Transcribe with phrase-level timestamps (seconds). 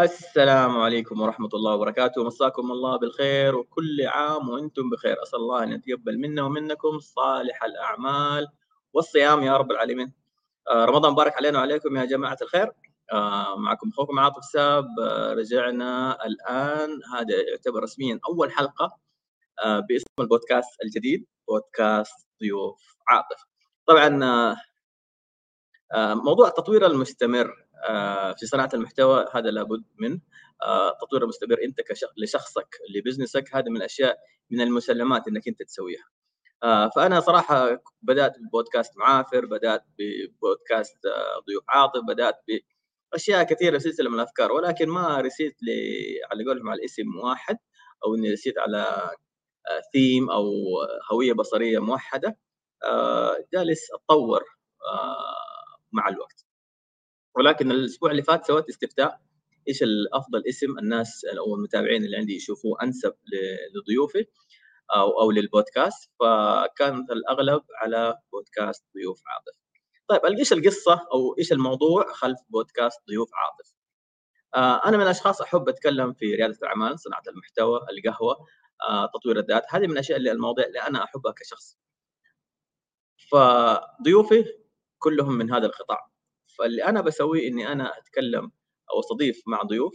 [0.00, 2.24] السلام عليكم ورحمة الله وبركاته.
[2.24, 5.22] مساكم الله بالخير وكل عام وأنتم بخير.
[5.22, 8.48] أسأل الله أن يتقبل منا ومنكم صالح الأعمال
[8.92, 10.12] والصيام يا رب العالمين.
[10.70, 12.72] آه، رمضان مبارك علينا وعليكم يا جماعة الخير.
[13.12, 14.86] آه، معكم أخوكم عاطف ساب.
[15.00, 17.00] آه، رجعنا الآن.
[17.14, 18.98] هذا يعتبر رسميا أول حلقة
[19.88, 23.44] باسم البودكاست الجديد بودكاست ضيوف عاطف.
[23.86, 24.08] طبعا
[26.14, 27.63] موضوع التطوير المستمر.
[28.38, 30.20] في صناعة المحتوى هذا لابد من.
[30.62, 31.80] آه، تطوير مستمر انت
[32.18, 33.54] لشخصك لبزنسك.
[33.54, 34.18] هذا من الأشياء
[34.50, 36.04] من المسلمات إنك انت تسويها.
[36.62, 40.98] آه، فأنا صراحة بدأت ببودكاست معافر بدأت ببودكاست
[41.48, 42.34] ضيوف عاطف بدأت
[43.12, 44.52] بأشياء كثيرة سلسلة من الأفكار.
[44.52, 45.56] ولكن ما رسيت
[46.32, 47.58] على قولهم على اسم واحد
[48.04, 49.10] أو إني رسيت على
[49.92, 50.52] ثيم أو
[51.12, 52.38] هوية بصرية موحدة.
[53.54, 54.44] جالس أتطور
[55.92, 56.43] مع الوقت.
[57.36, 59.20] ولكن الأسبوع اللي فات سويت استفتاء
[59.68, 63.14] إيش الأفضل اسم الناس أو المتابعين اللي عندي يشوفوه أنسب
[63.74, 64.26] لضيوفي
[64.96, 69.58] أو أو للبودكاست فكانت الأغلب على بودكاست ضيوف عاطف.
[70.08, 73.74] طيب إيش القصة أو إيش الموضوع خلف بودكاست ضيوف عاطف؟
[74.54, 78.36] آه أنا من الاشخاص أحب أتكلم في ريادة الأعمال، صناعة المحتوى، القهوة،
[78.88, 81.78] آه تطوير الذات، هذه من الاشياء اللي المواضيع اللي أنا أحبها كشخص.
[83.30, 84.44] فضيوفي
[84.98, 86.13] كلهم من هذا القطاع
[86.58, 88.52] فاللي أنا بسويه إني أنا أتكلم
[88.92, 89.94] أو أستضيف مع ضيوف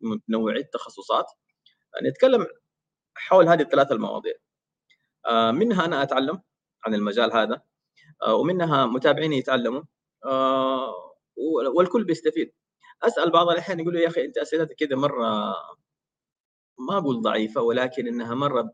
[0.00, 1.26] متنوعي التخصصات
[2.04, 2.46] نتكلم
[3.14, 4.34] حول هذه الثلاث المواضيع.
[5.26, 6.42] آه، منها أنا أتعلم
[6.86, 7.62] عن المجال هذا
[8.26, 9.82] آه، ومنها متابعيني يتعلموا
[10.26, 10.94] آه،
[11.76, 12.52] والكل بيستفيد.
[13.02, 15.54] أسأل بعض الأحيان يقول لي يا أخي أنت أسئلتك كذا مرة
[16.88, 18.72] ما أقول ضعيفة ولكن إنها مرة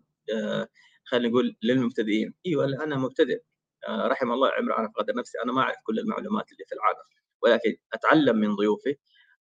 [1.04, 2.34] خلينا نقول للمبتدئين.
[2.46, 3.42] إيوه أنا مبتدئ.
[3.90, 5.38] رحم الله عمران قدر نفسي.
[5.44, 6.98] أنا ما أعرف كل المعلومات اللي في العالم
[7.42, 8.96] ولكن أتعلم من ضيوفي.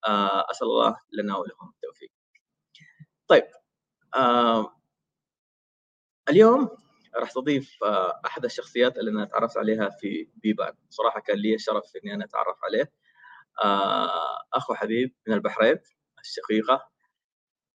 [0.09, 2.11] آه، أسأل الله لنا ولهم التوفيق.
[3.29, 3.45] طيب
[4.17, 4.77] آه،
[6.29, 6.69] اليوم
[7.17, 7.79] راح تضيف
[8.27, 10.75] أحد الشخصيات اللي أنا تعرفت عليها في بيبان.
[10.91, 12.93] صراحة كان لي الشرف إني أنا أتعرف عليه.
[14.55, 15.79] أخو حبيب من البحرين
[16.21, 16.94] الشقيقة.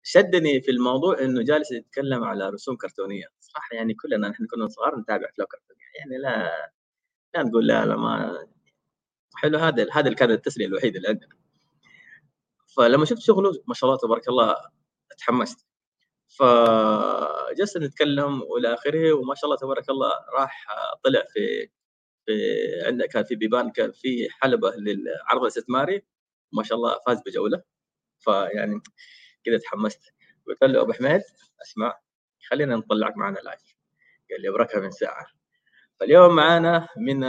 [0.08, 3.26] شدني في الموضوع إنه جالس يتكلم على رسوم كرتونية.
[3.40, 5.86] صراحة يعني كلنا نحن كنا صغار نتابع أفلام كرتونية.
[6.00, 6.52] يعني لا
[7.36, 8.48] لا نقول لا لا ما
[9.36, 11.36] حلو هذا هذا كان التسلية الوحيدة اللي عندنا
[12.78, 14.56] فلما شفت شغله ما شاء الله تبارك الله
[15.18, 15.68] تحمست
[16.28, 20.68] فجلسنا نتكلم وإلى آخره وما شاء الله تبارك الله راح
[21.04, 21.70] طلع في
[22.26, 22.34] في
[22.86, 26.04] عندنا كان في بيبان كان في حلبة للعرض الاستثماري.
[26.54, 27.64] ما شاء الله فاز بجولة.
[28.20, 28.82] فيعني
[29.46, 30.14] كذا تحمست
[30.48, 31.22] قلت له أبو حميد
[31.62, 32.00] أسمع
[32.50, 33.76] خلينا نطلعك معنا لايف
[34.32, 35.26] قال لي أبركها من ساعة.
[36.00, 37.24] فاليوم معنا من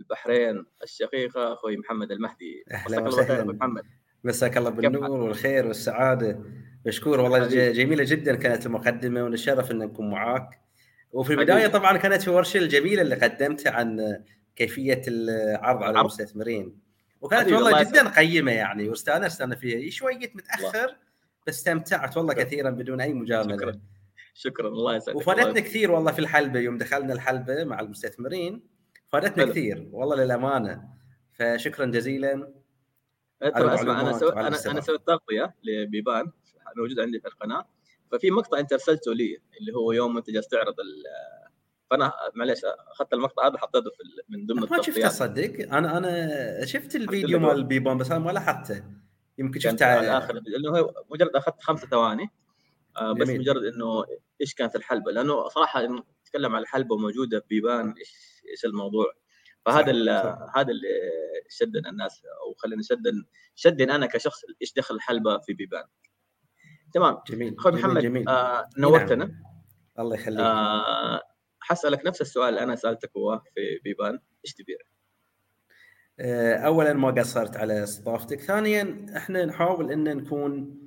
[0.00, 2.64] البحرين الشقيقة أخوي محمد المهدي.
[2.68, 3.84] مساك الله بالخير محمد.
[4.24, 6.40] مساك الله بالنور والخير والسعادة.
[6.86, 10.60] مشكور والله جميلة جدا كانت المقدمة ونشرف ان نكون معاك.
[11.12, 14.22] وفي البداية طبعا كانت في ورشة الجميلة اللي قدمتها عن
[14.56, 16.80] كيفية العرض على المستثمرين
[17.20, 19.90] وكانت والله جدا قيمة يعني واستأنست أنا فيها.
[19.90, 20.96] شوية متأخر
[21.46, 23.56] بس استمتعت والله كثيرا بدون أي مجاملة.
[23.56, 23.80] شكرا.
[24.34, 24.68] شكرا.
[24.68, 25.16] الله يسعدك.
[25.16, 28.62] وفادتنا كثير والله في الحلبة يوم دخلنا الحلبة مع المستثمرين.
[29.08, 29.44] فادتنا.
[29.44, 30.88] كثير والله للأمانة.
[31.32, 32.52] فشكرا جزيلا.
[33.40, 34.28] طبعا أسمع أنا سو...
[34.28, 36.32] أنا أنا سويت تغطية لبيبان
[36.76, 37.68] موجود عندي في القناة.
[38.12, 41.02] ففي مقطع أنت أرسلته لي اللي هو يوم أنت جالس تعرض ال...
[41.90, 43.96] فأنا معلش أخذت المقطع هذا حطيته في
[44.28, 45.74] من ضمن ما شفته صدق.
[45.74, 48.84] أنا أنا شفت الفيديو مال بيبان بس أنا ما لاحظته.
[49.38, 52.30] يمكن شفته على الآخر لأنه هو مجرد أخذت خمسة ثواني.
[52.96, 53.40] آه، بس جميل.
[53.40, 54.04] مجرد إنه
[54.40, 55.82] إيش كانت الحلبة؟ لأنه صراحة
[56.22, 59.12] نتكلم عن الحلبة موجودة بيبان إيش إيش الموضوع.
[59.66, 59.92] فهذا
[60.56, 60.88] هذا اللي
[61.48, 63.24] شدنا الناس أو خلينا شدن
[63.54, 65.84] شدني أنا كشخص إيش دخل الحلبة في بيبان.
[66.92, 67.18] تمام.
[67.28, 68.28] جميل أخوي محمد جميل.
[68.28, 69.24] آه نورتنا.
[69.24, 69.42] نعم.
[69.98, 70.40] الله يخليك.
[70.40, 71.22] آه
[71.60, 74.20] حسألك نفس السؤال اللي أنا سألتك هو في بيبان.
[74.44, 74.76] إيش تبيع؟
[76.20, 80.78] آه، اولا ما قصرت على استضافتك ثانيا إحنا نحاول إن نكون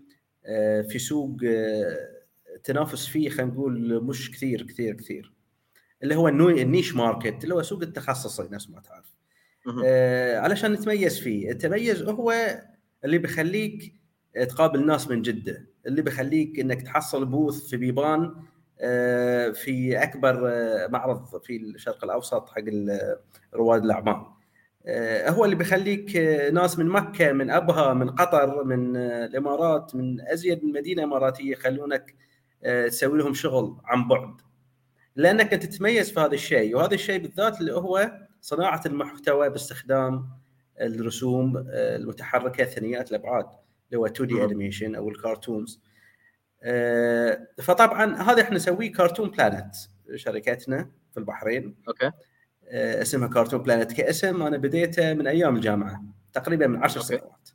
[0.46, 2.10] آه، في سوق آه،
[2.64, 5.34] تنافس فيه خلينا نقول مش كثير كثير كثير.
[6.04, 9.16] اللي هو النيش ماركت اللي هو سوق التخصصي نفس ما تعرف.
[10.44, 11.52] علشان نتميز فيه.
[11.52, 12.34] التميز هو
[13.06, 13.94] اللي بيخليك
[14.50, 15.66] تقابل ناس من جدة.
[15.86, 18.36] اللي بيخليك إنك تحصل بوث في بيبان
[19.54, 20.42] في أكبر
[20.90, 22.64] معرض في الشرق الأوسط حق
[23.54, 24.26] رواد الأعمال.
[25.30, 30.22] هو اللي بيخليك آه، ناس من مكة من أبها من قطر من آه، الإمارات من
[30.22, 32.16] أزيد من مدينة إماراتية يخلونك
[32.88, 34.34] تسوي لهم شغل عن بعد.
[35.16, 40.30] لأنك أنت تتميز في هذا الشيء وهذا الشيء بالذات اللي هو صناعة المحتوى باستخدام
[40.82, 43.46] الرسوم المتحركة ثنائيه الأبعاد
[43.88, 44.44] اللي هو 2 D.
[44.44, 45.82] animation أو ال cartoons
[46.64, 49.76] آه، فطبعا هذا إحنا نسويه Cartoon Planet
[50.16, 51.76] شركتنا في البحرين.
[51.88, 52.06] okay.
[52.06, 52.14] آه،
[52.72, 57.02] اسمها Cartoon Planet كاسم أنا بديته من أيام الجامعة تقريبا من عشر.
[57.02, 57.50] سنوات.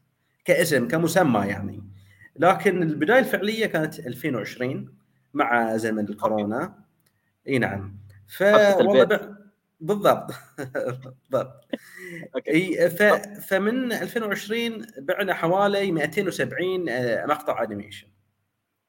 [0.44, 1.82] كاسم كمسمى يعني.
[2.36, 4.94] لكن البداية الفعلية كانت 2020
[5.34, 6.74] مع زمن الكورونا.
[7.48, 7.96] إي نعم.
[8.28, 9.04] ف والله.
[9.04, 9.36] ب...
[9.80, 10.30] بالضبط.
[11.30, 11.68] بالضبط.
[12.48, 13.02] إي ف...
[13.48, 18.08] فمن 2020 بعنا حوالي 270 آه، مقطع animation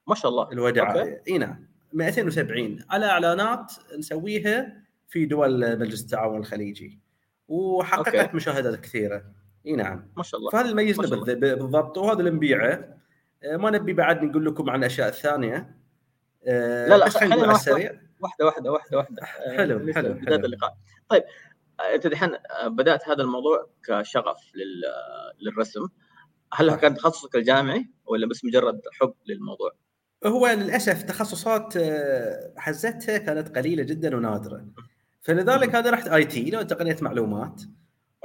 [0.07, 0.51] ما شاء الله.
[0.51, 1.19] الإبداع.
[1.27, 1.67] إي نعم.
[1.93, 6.99] 270 على إعلانات نسويها في دول مجلس التعاون الخليجي
[7.47, 8.35] وحققت okay.
[8.35, 9.23] مشاهدات كثيرة.
[9.65, 10.11] إي نعم.
[10.17, 10.51] ما شاء الله.
[10.51, 11.97] فهذا اللي يميزنا بالضبط.
[11.97, 12.97] وهذا اللي نبيعه.
[13.43, 15.75] آه، ما نبي بعد نقول لكم عن الاشياء الثانية
[16.47, 19.23] آه، لا، لا، خلينا على السريع واحدة واحدة واحدة واحدة.
[19.23, 20.45] آه، حلو، حلو، بداية حلو.
[20.45, 20.77] اللقاء.
[21.09, 21.23] طيب
[21.93, 22.31] انت دحين
[22.67, 25.87] بدأت هذا الموضوع كشغف لل- للرسم.
[26.53, 26.75] هل.
[26.75, 29.71] كان تخصصك الجامعي ولا بس مجرد حب للموضوع؟
[30.25, 31.73] هو للأسف تخصصات
[32.57, 34.65] حزتها كانت قليلة جدا ونادرة.
[35.25, 37.61] فلذلك هذا رحت آي تي لو تقنيه معلومات.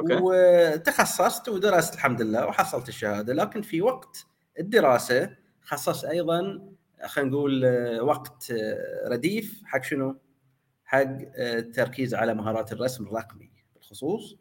[0.01, 0.19] okay.
[0.23, 3.33] وتخصصت ودرست الحمد لله وحصلت الشهادة.
[3.35, 4.27] لكن في وقت
[4.59, 6.63] الدراسة خصصت أيضا
[7.07, 10.17] خلينا نقول آه، وقت آه، رديف حق شنو؟
[10.85, 14.37] حق آه، التركيز على مهارات الرسم الرقمي بالخصوص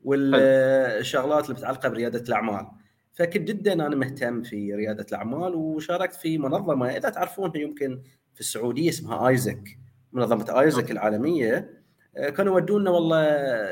[0.00, 2.66] والشغلات اللي متعلقه بريادة الأعمال.
[3.12, 8.02] فكنت جدا أنا مهتم في ريادة الأعمال وشاركت في منظمة إذا تعرفونها يمكن
[8.34, 9.78] في السعودية اسمها آيزك
[10.12, 10.92] منظمة آيزك أوكي.
[10.92, 11.56] العالمية.
[11.56, 11.83] آه،
[12.16, 13.22] كانوا يودونا والله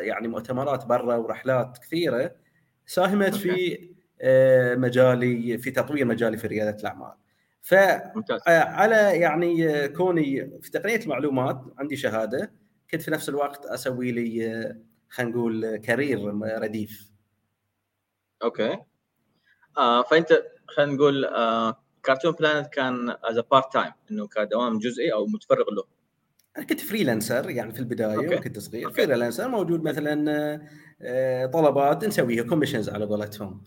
[0.01, 2.35] يعني مؤتمرات برا ورحلات كثيرة.
[2.87, 3.79] ساهمت في
[4.21, 7.13] آه، مجالي في تطوير مجالي في ريادة الأعمال.
[7.63, 7.75] ف
[8.15, 8.41] ممتاز.
[8.49, 12.53] على يعني كوني في تقنية المعلومات عندي شهادة
[12.91, 14.75] كنت في نفس الوقت أسوي لي
[15.09, 17.11] خلينا نقول career رديف.
[18.43, 18.79] okay.
[19.79, 25.27] آه فأنت خلينا نقول آه Cartoon Planet كان as part time إنه كدوام جزئي أو
[25.27, 25.85] متفرغ له.
[26.57, 28.27] أنا كنت freelancer يعني في البداية okay.
[28.27, 29.07] يوم كنت صغير okay.
[29.07, 30.61] freelancer موجود مثلا
[31.03, 33.63] آه، طلبات نسويها commissions على قولتهم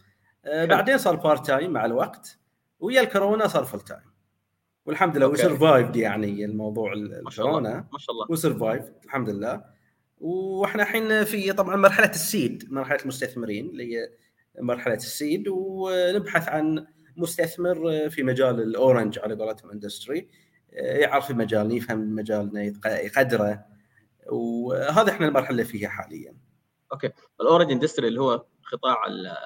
[0.46, 0.66] آه،.
[0.66, 2.40] بعدين صار part time مع الوقت
[2.80, 4.16] ويا الكورونا صار full time
[4.86, 5.28] والحمد لله.
[5.28, 9.64] و survived يعني الموضوع الكورونا ما شاء الله و survive الحمد لله
[10.18, 14.10] وإحنا الحين في طبعا مرحلة ال seed مرحلة المستثمرين اللي هي
[14.60, 16.86] مرحلة ال seed ونبحث عن
[17.18, 20.30] مستثمر في مجال ال orange على قولتهم industry
[20.76, 23.66] يعرف المجال يفهم مجالنا يقدره.
[24.28, 26.36] وهذا إحنا المرحلة فيها حاليا.
[27.42, 28.96] ال orange industry اللي هو قطاع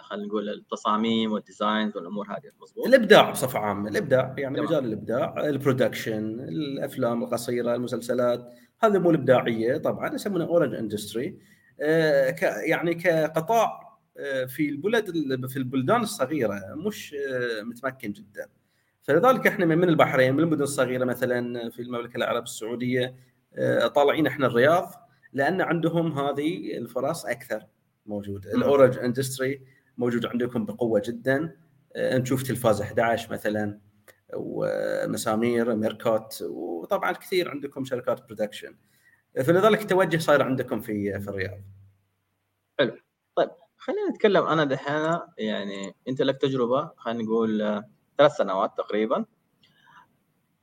[0.01, 4.35] خلينا نقول التصاميم وال designs والأمور هذه مضبوط الإبداع بصفة عامة الإبداع.
[4.37, 4.69] يعني تمام.
[4.69, 8.53] مجال الإبداع ال production الأفلام القصيرة المسلسلات.
[8.79, 11.39] هذه المواد الإبداعية طبعا يسمونها orange industry.
[12.65, 15.11] يعني كقطاع آه، في البلد
[15.47, 18.49] في البلدان الصغيرة مش آه، متمكن جدا.
[19.09, 23.15] فلذلك إحنا من البحرين من المدن الصغيرة مثلا في المملكة العربية السعودية
[23.55, 27.65] آه، طالعين إحنا الرياض لأن عندهم هذه الفرص أكثر
[28.05, 28.51] موجودة.
[28.53, 28.61] مم.
[28.61, 29.61] ال orange industry
[29.97, 31.55] موجود عندكم بقوة جدا.
[31.97, 33.79] نشوف تلفاز 11 مثلا
[34.33, 38.75] ومسامير ميركوت وطبعا كثير عندكم شركات production
[39.35, 41.59] فلذلك التوجه صاير عندكم في في الرياض.
[43.77, 47.89] خلينا نتكلم أنا دحين يعني أنت لك تجربة خلينا نقول آه،
[48.19, 49.25] ثلاث سنوات تقريبا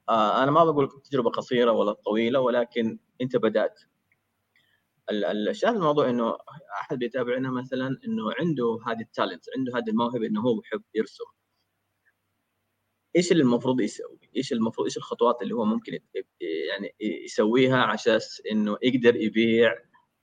[0.08, 3.80] آه أنا ما بقول تجربة قصيرة ولا طويلة ولكن أنت بدأت
[5.10, 6.36] ال- ال- الشاهد الموضوع إنه
[6.80, 11.24] أحد بيتابعنا مثلا إنه عنده هذه التالنت عنده هذه الموهبة إنه هو يحب يرسم
[13.16, 15.98] إيش اللي المفروض يسوي؟ إيش المفروض إيش الخطوات اللي هو ممكن
[16.40, 18.18] يعني يسويها عشان
[18.52, 19.74] إنه يقدر يبيع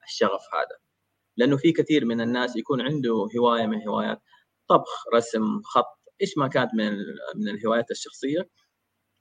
[0.03, 0.77] الشغف هذا؟
[1.37, 4.21] لأنه في كثير من الناس يكون عنده هواية من هوايات
[4.67, 6.91] طبخ، رسم، خط، إيش ما كانت من
[7.35, 8.49] من الهوايات الشخصية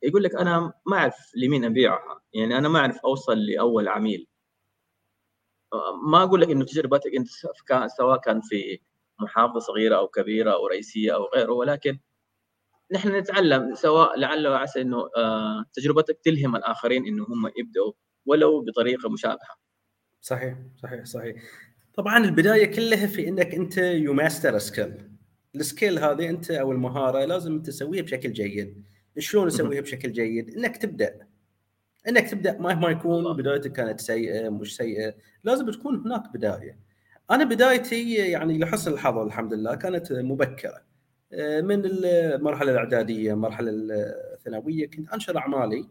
[0.03, 4.27] يقول لك أنا ما أعرف لمين أبيعها، يعني أنا ما أعرف أوصل لأول عميل.
[6.11, 7.29] ما أقول لك إنه تجربتك أنت
[7.97, 8.81] سواء كان في
[9.21, 11.99] محافظة صغيرة أو كبيرة أو رئيسية أو غيره ولكن
[12.93, 15.09] نحن نتعلم سواء لعل وعسى إنه
[15.73, 17.93] تجربتك تلهم الآخرين إنه هم يبدأوا
[18.27, 19.57] ولو بطريقة مشابهة.
[20.21, 21.43] صحيح صحيح صحيح
[21.95, 25.12] طبعا البداية كلها في إنك أنت you master skill
[25.55, 28.83] ال skill هذه أنت أو المهارة لازم تسويها بشكل جيد.
[29.19, 31.27] شلون اسويها بشكل جيد؟ إنك تبدأ.
[32.09, 32.59] إنك تبدأ.
[32.59, 35.15] مهما يكون بدايتك كانت سيئة مش سيئة.
[35.45, 36.79] لازم تكون هناك بداية.
[37.31, 40.83] أنا بدايتي يعني لحسن الحظ الحمد لله كانت مبكرة.
[41.33, 43.71] آه، من المرحله الإعدادية المرحله
[44.35, 45.89] الثانوية كنت أنشر أعمالي.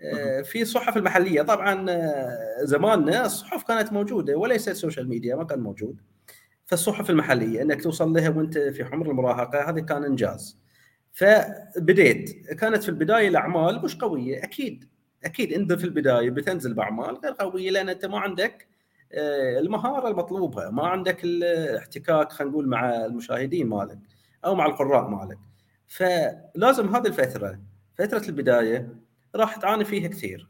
[0.00, 1.42] آه، في الصحف المحلية.
[1.42, 6.00] طبعا آه، زماننا الصحف كانت موجودة وليس ال social media ما كان موجود.
[6.70, 10.58] فالصحف المحلية إنك توصل لها وأنت في عمر المراهقة هذا كان إنجاز.
[11.12, 14.88] فبديت كانت في البداية الأعمال مش قوية أكيد
[15.24, 18.68] أكيد انت في البداية بتنزل بأعمال غير قوية لأن أنت ما عندك
[19.12, 23.98] آه، المهارة المطلوبة ما عندك الاحتكاك خلينا نقول مع المشاهدين مالك
[24.44, 25.38] أو مع القراء مالك.
[25.88, 27.60] فلازم هذه الفترة
[27.98, 28.94] فترة البداية
[29.34, 30.48] راح تعاني فيها كثير.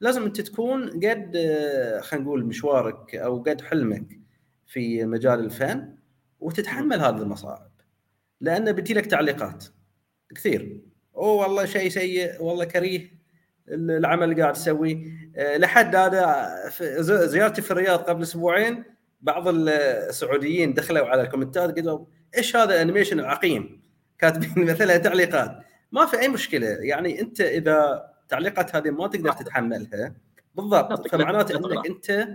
[0.00, 4.25] لازم أنت تكون قد آه، خلينا نقول مشوارك أو قد حلمك
[4.66, 5.96] في مجال الفن
[6.40, 7.70] وتتحمل هذه المصاعب.
[8.40, 9.64] لأن بتجي لك تعليقات.
[10.34, 10.80] كثير.
[11.16, 13.16] أوه والله شيء سيء والله كريه
[13.68, 14.96] العمل اللي قاعد تسويه.
[15.36, 16.52] آه، لحد هذا
[17.26, 18.84] زيارتي في الرياض قبل أسبوعين
[19.20, 22.06] بعض السعوديين دخلوا على ال comment ات قالوا
[22.36, 23.82] إيش هذا animation العقيم
[24.18, 25.58] كاتبين مثلا تعليقات.
[25.92, 26.66] ما في أي مشكلة.
[26.66, 30.14] يعني أنت إذا تعليقات هذه ما تقدر تتحملها
[30.54, 31.08] بالضبط.
[31.08, 32.28] فمعناته أنك أنت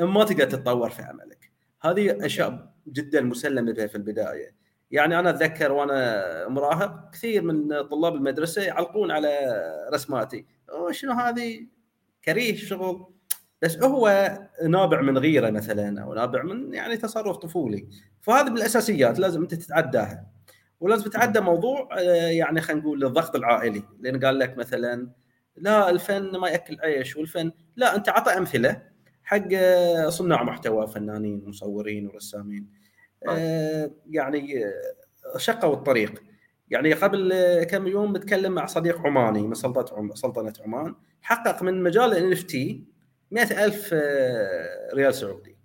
[0.00, 1.53] ما تقدر تتطور في عملك.
[1.84, 4.54] هذه أشياء جدا مسلمة بها في البداية.
[4.90, 9.62] يعني أنا أتذكر وأنا مراهق كثير من طلاب المدرسة يعلقون على
[9.92, 10.46] رسماتي.
[10.90, 11.66] شنو هذه؟
[12.24, 13.06] كريه شغل.
[13.62, 14.32] بس هو
[14.68, 17.88] نابع من غيرة مثلا أو نابع من يعني تصرف طفولي.
[18.20, 20.26] فهذه من الاساسيات لازم أنت تتعداها.
[20.80, 22.00] ولازم تتعدى موضوع آه،
[22.30, 23.82] يعني خلينا نقول الضغط العائلي.
[24.00, 25.10] لأن قال لك مثلا
[25.56, 28.93] لا الفن ما يأكل عيش والفن لا أنت عطى أمثلة.
[29.24, 32.68] حق آه، صناع محتوى فنانين مصورين ورسامين.
[33.28, 34.64] آه، يعني
[35.36, 36.22] شقوا الطريق
[36.70, 37.32] يعني قبل
[37.70, 42.56] كم يوم متكلم مع صديق عماني من سلطنه سلطنة عمان حقق من مجال ال NFT
[43.30, 43.94] 100000
[44.94, 45.56] ريال سعودي.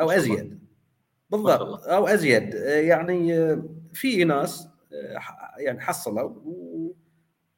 [0.00, 0.58] أو أزيد.
[1.30, 1.84] بالضبط.
[1.84, 2.54] أو أزيد.
[2.54, 3.56] يعني
[3.92, 4.68] في ناس
[5.58, 6.34] يعني حصلوا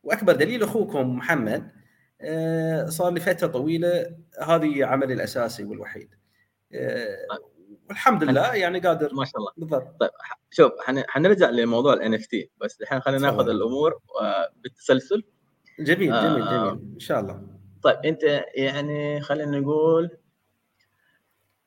[0.02, 1.70] وأكبر دليل أخوكم محمد
[2.88, 6.14] صار لي فترة طويلة هذه عملي الأساسي والوحيد.
[7.88, 9.14] والحمد لله يعني قادر.
[9.14, 9.52] ما شاء الله.
[9.56, 10.00] بالضبط.
[10.00, 10.10] طيب
[10.50, 14.00] شوف حنرجع لموضوع ال NFT بس الحين خلينا ناخذ الأمور
[14.56, 15.22] بالتسلسل.
[15.78, 17.42] جميل جميل آه جميل إن شاء الله.
[17.82, 18.22] طيب أنت
[18.54, 20.10] يعني خلينا نقول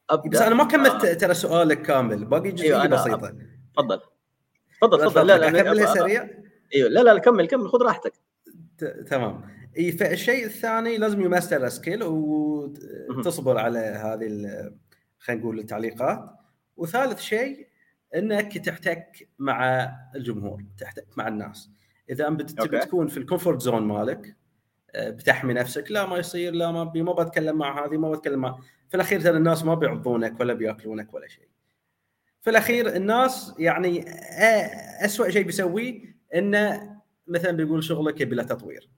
[0.10, 0.30] أبدأ.
[0.30, 1.14] بس أنا ما كملت آه.
[1.14, 2.26] ترى سؤالك كامل.
[2.26, 3.36] باقي جزئية أيوة بسيطة.
[3.76, 4.02] تفضل.
[4.82, 5.28] تفضل تفضل.
[5.28, 6.30] لا لا أكملها سريع.
[6.76, 8.14] أيوه لا لا كمل كمل خذ راحتك.
[9.08, 9.59] تمام.
[9.78, 14.28] إي فالشيء الثاني لازم ي master skill وتصبر على هذه
[15.20, 16.30] خلينا نقول التعليقات.
[16.78, 17.68] وثالث شيء
[18.16, 21.70] إنك تحتك مع الجمهور تحتك مع الناس.
[22.10, 24.36] إذا أنت تبي تكون في ال comfort zone مالك
[24.96, 25.92] آه، بتحمي نفسك.
[25.92, 28.60] لا ما يصير لا ما بي ما بتكلم مع هذه ما بتكلم مع
[28.90, 31.48] في الأخير ترى الناس ما بيعضونك ولا بيأكلونك ولا شيء.
[32.42, 36.96] في الأخير الناس يعني آه، اسوء شيء بيسويه إنه
[37.28, 38.90] مثلا بيقول شغلك يبي له تطوير.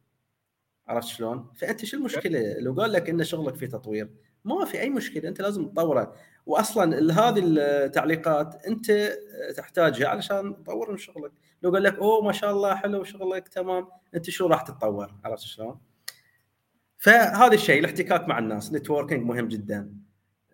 [0.92, 4.10] عرفت شلون؟ فأنت شو المشكلة؟ لو قال لك إن شغلك فيه تطوير
[4.46, 6.16] ما في أي مشكلة أنت لازم تطوره.
[6.46, 9.18] واصلا هذه التعليقات أنت
[9.58, 11.32] تحتاجها علشان تطور من شغلك.
[11.64, 15.44] لو قال لك أوه ما شاء الله حلو شغلك تمام أنت شو راح تتطور؟ عرفت
[15.44, 15.80] شلون؟
[16.98, 19.94] فهذا الشيء الاحتكاك مع الناس نتوركينج مهم جدا.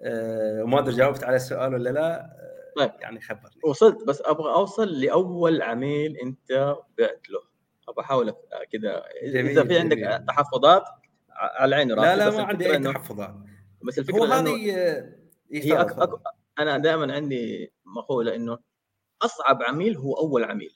[0.01, 2.37] أه وما أدري جاوبت على السؤال ولا لا.
[2.77, 2.91] طيب.
[2.99, 3.61] يعني خبرني.
[3.63, 7.56] وصلت بس أبغى أوصل لأول عميل أنت بعت له.
[7.89, 8.33] أبغى أحاول
[8.71, 10.25] كذا إذا في عندك جميل.
[10.25, 10.83] تحفظات
[11.31, 13.35] على عيني لا لا ما عندي أي تحفظات.
[13.87, 14.55] بس الفكرة هو هذه
[15.51, 15.91] هي أك...
[15.91, 16.09] أك...
[16.59, 18.57] أنا دائما عندي مقولة إنه
[19.21, 20.75] أصعب عميل هو أول عميل.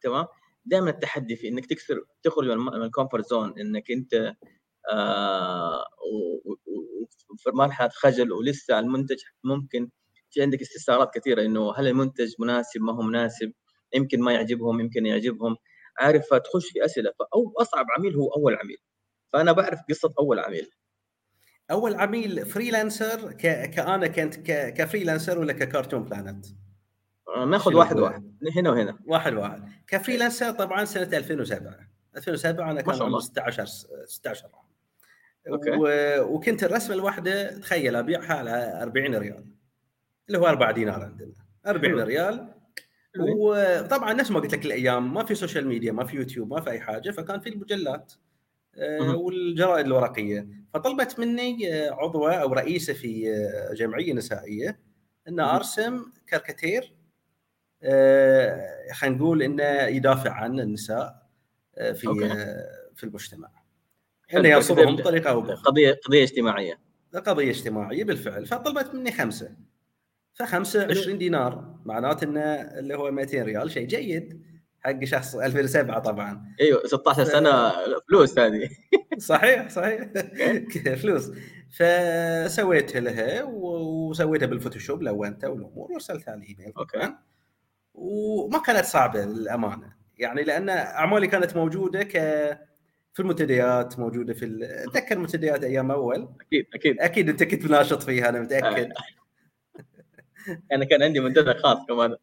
[0.00, 0.26] تمام؟
[0.64, 4.34] دائما التحدي في إنك تكسر تخرج من ال comfort zone إنك أنت
[4.92, 5.84] آه
[7.36, 9.90] في مرحلة خجل ولسه المنتج ممكن
[10.30, 13.52] في عندك استفسارات كثيرة إنه هل المنتج مناسب ما هو مناسب؟
[13.94, 15.56] يمكن ما يعجبهم يمكن يعجبهم.
[15.98, 18.78] عارف فتخش في أسئلة فأو أصعب عميل هو أول عميل.
[19.32, 20.70] فأنا بعرف قصة أول عميل.
[21.70, 23.70] أول عميل freelancer ك...
[23.70, 24.74] كأنا كنت ك...
[24.74, 26.46] ك freelancer ولا ككارتون بلانت؟
[27.36, 28.36] آه، ناخذ واحد واحد.
[28.56, 28.98] هنا وهنا.
[29.06, 29.68] واحد واحد.
[29.86, 31.76] ك freelancer طبعا سنة 2007
[32.16, 33.64] 2007 أنا كان عمري 16
[34.06, 34.64] 16 عام
[35.48, 35.70] أوكي.
[35.70, 35.88] و...
[36.34, 39.44] وكنت الرسمة الواحدة تخيل ابيعها على 40 ريال.
[40.28, 41.32] اللي هو 4 دينار عندنا.
[41.66, 42.53] 40 ريال.
[43.18, 46.70] وطبعا نفس ما قلت لك الأيام ما في social media ما في يوتيوب ما في
[46.70, 48.12] أي حاجة فكان في المجلات
[48.76, 50.48] آه، والجرائد الورقية.
[50.74, 54.78] فطلبت مني آه، عضوة أو رئيسة في آه، جمعية نسائية
[55.28, 56.94] ان أرسم كاريكاتير
[58.92, 61.26] خلينا نقول إنه يدافع عن النساء
[61.76, 62.28] في أوكي.
[62.94, 63.48] في المجتمع.
[64.34, 65.62] إنه يرصدهم بطريقة أو بأخرى.
[65.64, 66.78] قضية قضية اجتماعية.
[67.26, 68.46] قضية اجتماعية بالفعل.
[68.46, 69.56] فطلبت مني خمسة.
[70.34, 71.74] فخمسة 20 دينار.
[71.84, 74.42] معناته إنه اللي هو 200 ريال شيء جيد.
[74.80, 76.54] حق شخص 2007 طبعا.
[76.60, 77.72] أيوه 16 سنة
[78.08, 78.68] فلوس هذه
[79.18, 80.08] صحيح صحيح.
[81.02, 81.30] فلوس.
[81.70, 86.72] فسويت لها وسويتها بالفوتوشوب لونتها والأمور وارسلتها الإيميل.
[86.72, 87.18] طبعا.
[87.94, 89.92] وما كانت صعبة للأمانة.
[90.18, 92.12] يعني لأن أعمالي كانت موجودة ك
[93.14, 97.00] في المنتديات موجودة في ال- أتذكر منتديات أيام أول؟ أكيد أكيد.
[97.00, 98.92] أكيد أنت كنت ناشط فيها أنا متأكد.
[100.72, 102.16] أنا كان عندي منتدى خاص كمان.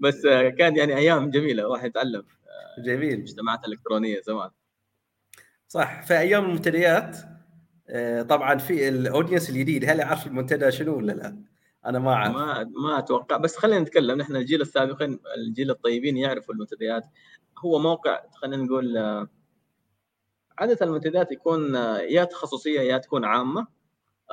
[0.00, 2.24] بس آه، كان يعني أيام جميلة الواحد يتعلم
[2.84, 3.20] جميل.
[3.20, 4.50] مجتمعات الكترونيه زمان.
[5.68, 6.02] صح.
[6.02, 7.16] في أيام المنتديات
[7.88, 11.42] آه، طبعا في الأودينس الجديد هل يعرف المنتدى شنو ولا لا؟
[11.86, 12.34] أنا ما أعرف.
[12.34, 13.36] ما ما أتوقع.
[13.36, 14.18] بس خلينا نتكلم.
[14.18, 17.04] نحن الجيل السابقين الجيل الطيبين يعرفوا المنتديات.
[17.58, 19.28] هو موقع خلينا نقول آه،
[20.58, 23.60] عادة المنتديات يكون آه، يا تخصصية يا تكون عامة.
[23.60, 23.66] آه،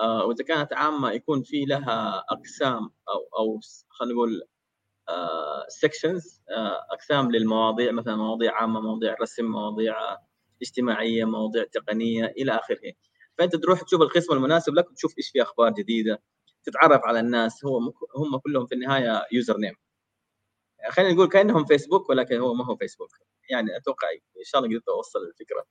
[0.04, 4.42] وإذا كانت عامة يكون في لها أقسام أو أو خلينا نقول
[5.67, 6.41] sections
[6.92, 10.27] أقسام للمواضيع مثلا مواضيع عامة مواضيع رسم مواضيع آه،
[10.62, 12.94] اجتماعية مواضيع تقنية إلى آخره.
[13.38, 16.22] فأنت تروح تشوف القسم المناسب لك وتشوف إيش في أخبار جديدة
[16.63, 17.66] تتعرف على الناس.
[17.66, 17.77] هو
[18.16, 19.74] هم كلهم في النهاية username
[20.89, 23.10] خلينا نقول كأنهم فيسبوك ولكن هو ما هو فيسبوك
[23.50, 25.66] يعني أتوقع إن شاء الله قدرت أوصل الفكرة.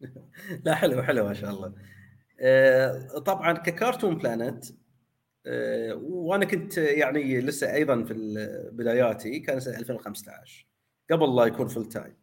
[0.66, 1.66] لا حلو حلو ما شاء الله.
[1.66, 1.99] آه،
[3.26, 4.64] طبعا ككارتون بلانت
[5.46, 8.14] آه، وأنا كنت يعني لسه أيضا في
[8.72, 10.66] بداياتي كان سنة 2015
[11.10, 12.16] قبل لا يكون full time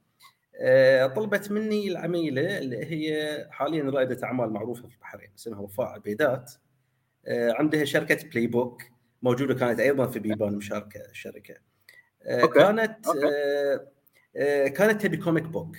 [0.62, 6.54] آه، طلبت مني العميلة اللي هي حاليا رائدة أعمال معروفة في البحرين اسمها وفاء عبيدات
[7.28, 8.84] آه، عندها شركة بلاي بوك
[9.22, 11.56] موجودة كانت أيضا في بيبان مشاركة الشركة
[12.24, 12.60] آه، أوكي.
[12.60, 13.20] كانت أوكي.
[13.28, 13.88] آه،
[14.36, 15.77] آه، كانت تبي comic book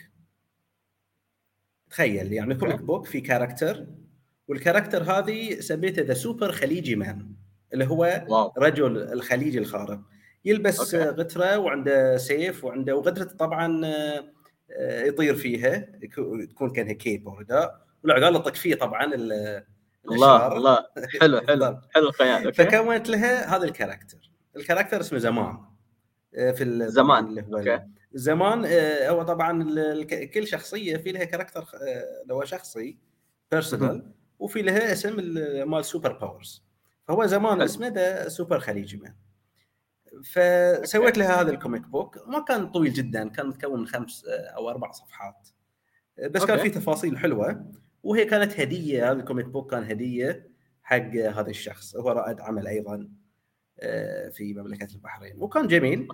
[1.91, 2.55] تخيل يعني.
[2.55, 3.87] comic book في character
[4.49, 7.33] وال character هذه سميته the super خليجي man
[7.75, 10.01] اللي هو wow رجل الخليجي الخارق
[10.45, 11.09] يلبس okay.
[11.11, 15.79] غترة وعنده سيف وعنده وغترته طبعا آه، يطير فيها
[16.51, 19.65] تكون كأنها cape أو رداء والعقال يطق فيه طبعا ال-
[20.11, 20.57] الله.
[20.57, 20.79] الله
[21.21, 21.81] حلو حلو.
[21.95, 25.59] حلو الخيال فكونت لها هذا ال character ال character اسمه زمان
[26.35, 27.25] آه، في زمان.
[27.27, 27.81] اللي هو okay.
[28.13, 29.65] زمان آه، هو طبعا
[30.35, 31.65] كل شخصية في لها character
[32.23, 32.99] اللي هو شخصي
[33.53, 36.65] personal وفي لها اسم ال- مال super powers.
[37.09, 37.61] فهو زمان.
[37.61, 39.15] اسمه the super خليجي man.
[40.25, 42.29] فسويت لها هذا ال comic book.
[42.29, 45.49] ما كان طويل جدا كان متكون من خمس أو أربع صفحات.
[46.31, 46.71] بس كان okay.
[46.71, 47.73] فيه تفاصيل حلوة.
[48.03, 50.49] وهي كانت هدية هذا ال comic book كان هدية
[50.83, 51.97] حق هذا الشخص.
[51.97, 53.09] هو رائد عمل أيضا
[53.81, 55.35] آه، في مملكة البحرين.
[55.43, 56.09] وكان جميل.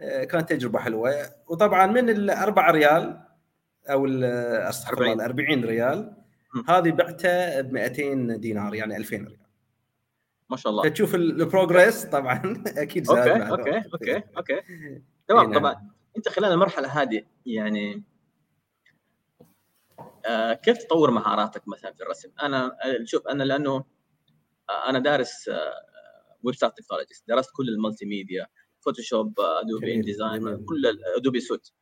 [0.00, 1.30] آه، كانت تجربة حلوة.
[1.48, 3.22] وطبعا من الأربعة ريال
[3.86, 5.20] أو أستغفر الله 40.
[5.20, 6.16] ال 40 ريال.
[6.68, 9.36] هذه بعتها ب 200 دينار يعني 2000 ريال
[10.50, 13.82] ما شاء الله فتشوف ال- progress طبعا أكيد زاد أوكي أوكي.
[13.94, 14.60] أوكي أوكي
[15.28, 15.58] تمام نعم.
[15.60, 18.02] طبعا أنت خلال المرحلة هذه يعني
[20.26, 23.84] آه كيف تطور مهاراتك مثلا في الرسم؟ أنا آه، شوف أنا لأنه
[24.70, 25.50] آه، أنا دارس
[26.42, 30.64] website technologies درست كل ال multimedia Photoshop Adobe InDesign.
[30.64, 31.72] كل ال Adobe Suite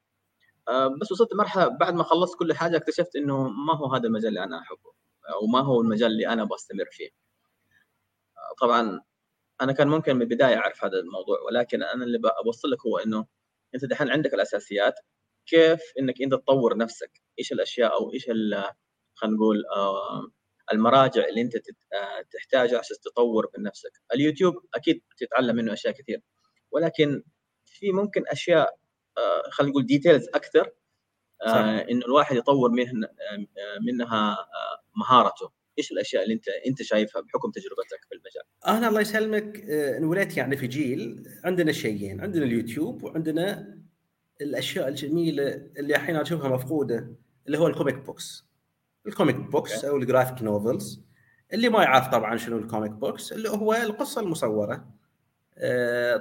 [1.00, 4.44] بس وصلت لمرحله بعد ما خلصت كل حاجة اكتشفت إنه ما هو هذا المجال اللي
[4.44, 4.92] أنا أحبه
[5.32, 7.08] أو ما هو المجال اللي أنا بستمر فيه.
[8.38, 9.00] آه، طبعا
[9.60, 13.26] أنا كان ممكن من البداية أعرف هذا الموضوع ولكن أنا اللي بوصل لك هو إنه
[13.74, 14.94] أنت دحين عندك الأساسيات
[15.46, 18.26] كيف إنك أنت تطور نفسك؟ إيش الأشياء أو إيش
[19.14, 20.30] خلينا نقول آه،
[20.72, 23.92] المراجع اللي أنت آه، تحتاجها عشان تطور من نفسك.
[24.14, 26.22] اليوتيوب أكيد تتعلم منه أشياء كثير
[26.72, 27.22] ولكن
[27.66, 28.76] في ممكن أشياء آه،
[29.50, 30.70] خلينا نقول details أكثر
[31.46, 31.54] صح.
[31.90, 32.74] إنه الواحد يطور آه،
[33.86, 39.00] منها آه، مهارته إيش الأشياء اللي أنت أنت شايفها بحكم تجربتك في المجال أنا الله
[39.00, 43.78] يسلمك آه، انولدت يعني في جيل عندنا شيئين عندنا اليوتيوب وعندنا
[44.40, 47.14] الأشياء الجميلة اللي الحين أشوفها مفقودة
[47.46, 48.44] اللي هو ال comic books
[49.06, 49.88] ال comic books okay.
[49.88, 51.02] أو ال graphic novels
[51.52, 54.99] اللي ما يعرف طبعا شنو ال comic books اللي هو القصة المصورة آه،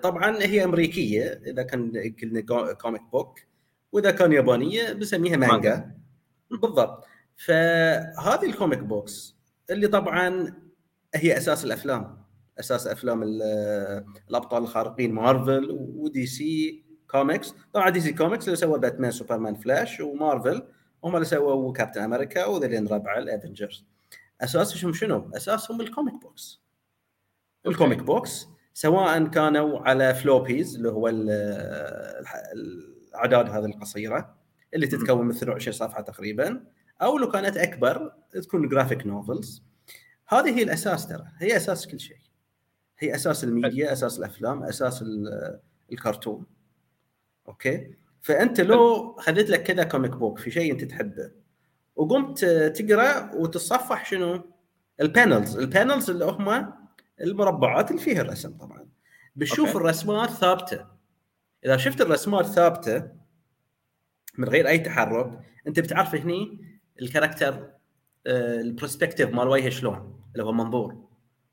[0.03, 3.39] طبعا هي أمريكية إذا كان قلنا co- comic book
[3.91, 5.91] وإذا كان يابانية بنسميها مانجا.
[6.51, 7.05] بالضبط.
[7.37, 9.35] فهذه ال comic books
[9.69, 10.53] اللي طبعا
[11.15, 12.23] هي أساس الأفلام.
[12.59, 13.41] أساس أفلام ال-
[14.29, 19.99] الأبطال الخارقين مارفل ودي سي كوميكس طبعا دي سي كوميكس اللي سوى باتمان سوبرمان فلاش
[19.99, 20.67] ومارفل.
[21.03, 23.85] هم اللي سووا كابتن أمريكا وذلين ربعه ال Avengers
[24.41, 26.61] اساسهم شنو؟ اساسهم ال comic books
[27.67, 31.07] ال comic books سواء كانوا على floppies اللي هو
[32.53, 34.35] الأعداد هذه القصيرة
[34.73, 36.63] اللي تتكون من 22 صفحة تقريبا
[37.01, 39.63] أو لو كانت أكبر تكون graphic novels
[40.27, 42.17] هذه هي الأساس ترى هي أساس كل شيء.
[42.99, 45.59] هي أساس الميديا أساس الأفلام أساس ال-
[45.91, 46.45] الكرتون.
[47.47, 47.95] okay?
[48.21, 51.31] فأنت لو خليت لك كذا comic book في شيء أنت تحبه
[51.95, 54.41] وقمت تقرأ وتتصفح شنو؟
[55.01, 56.73] ال panels ال panels اللي هم
[57.21, 58.87] المربعات اللي فيها الرسم طبعا
[59.35, 59.77] بتشوف okay.
[59.77, 60.85] الرسمات ثابتة
[61.65, 63.07] إذا شفت الرسمات ثابتة
[64.37, 66.65] من غير أي تحرك أنت بتعرف هني
[67.01, 67.69] ال character
[68.27, 71.07] آه، ال perspective مال وجهه شلون اللي هو منظور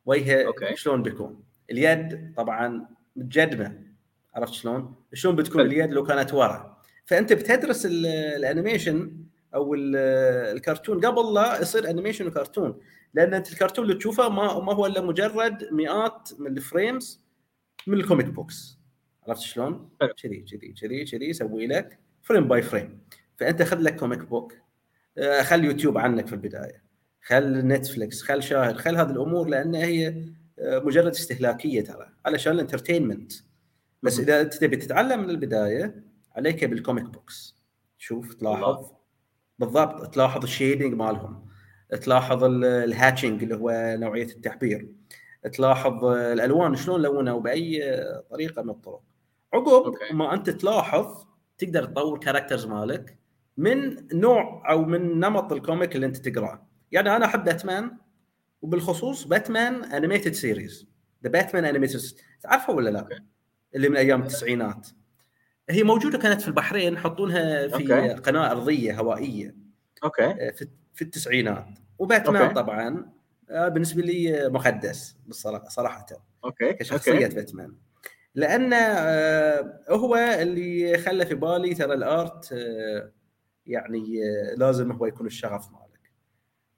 [0.06, 0.54] وجهه.
[0.74, 3.78] شلون بيكون اليد طبعا متجدمة
[4.34, 5.60] عرفت شلون؟ شلون بتكون.
[5.60, 9.16] اليد لو كانت ورا فأنت بتدرس ال- animation
[9.56, 9.96] أو ال-
[10.56, 11.06] الكرتون.
[11.06, 12.78] قبل لا يصير animation وكرتون
[13.14, 17.20] لأن أنت الكرتون اللي تشوفه ما ما هو إلا مجرد مئات من ال frames
[17.86, 18.78] من ال comic books
[19.28, 19.88] عرفت شلون؟
[20.22, 23.00] كذي كذي كذي كذي يسوي لك frame by frame
[23.36, 24.54] فأنت خذ لك comic book
[25.18, 26.82] آه، خل يوتيوب عنك في البداية.
[27.22, 30.08] خل نتفلكس خل شاهد خل هذه الأمور لأن هي
[30.58, 33.32] آه، مجرد استهلاكية ترى علشان ال entertainment
[34.02, 34.20] بس.
[34.20, 36.02] إذا أنت تبي تتعلم من البداية
[36.36, 37.56] عليك بال comic books
[37.98, 38.90] شوف تلاحظ.
[39.58, 40.14] بالضبط.
[40.14, 41.46] تلاحظ ال shading مالهم.
[42.02, 44.88] تلاحظ ال- hatching اللي هو نوعية التعبير
[45.52, 47.82] تلاحظ الألوان شلون لونوا بأي
[48.30, 49.02] طريقة من الطرق.
[49.54, 49.94] عقب.
[50.12, 51.24] ما أنت تلاحظ
[51.58, 53.18] تقدر تطور characters مالك
[53.56, 56.66] من نوع أو من نمط ال comic اللي أنت تقراه.
[56.92, 57.96] يعني أنا أحب باتمان
[58.62, 60.86] وبالخصوص Batman animated series
[61.24, 62.00] the Batman animated
[62.40, 63.24] تعرفها ولا لا؟
[63.74, 64.88] اللي من أيام التسعينات.
[65.70, 68.14] هي موجودة كانت في البحرين يحطونها في okay.
[68.14, 69.54] قناة أرضية هوائية.
[70.04, 70.24] okay.
[70.24, 71.66] آه، في في التسعينات.
[71.98, 72.54] وباتمان.
[72.54, 73.10] طبعا
[73.50, 76.06] آه، بالنسبة لي مقدس بالصراحة صراحة.
[76.44, 77.72] okay كشخصية باتمان.
[78.34, 82.54] لأن آه، هو اللي خلى في بالي ترى ال art
[83.66, 84.20] يعني
[84.56, 86.12] لازم هو يكون الشغف مالك.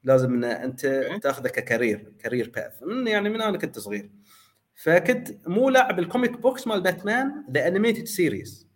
[0.05, 0.87] لازم إن أنت.
[1.23, 4.11] تأخذه ك career career path من يعني من أنا كنت صغير.
[4.75, 8.68] فكنت مولع بال comic books مال Batman the animated series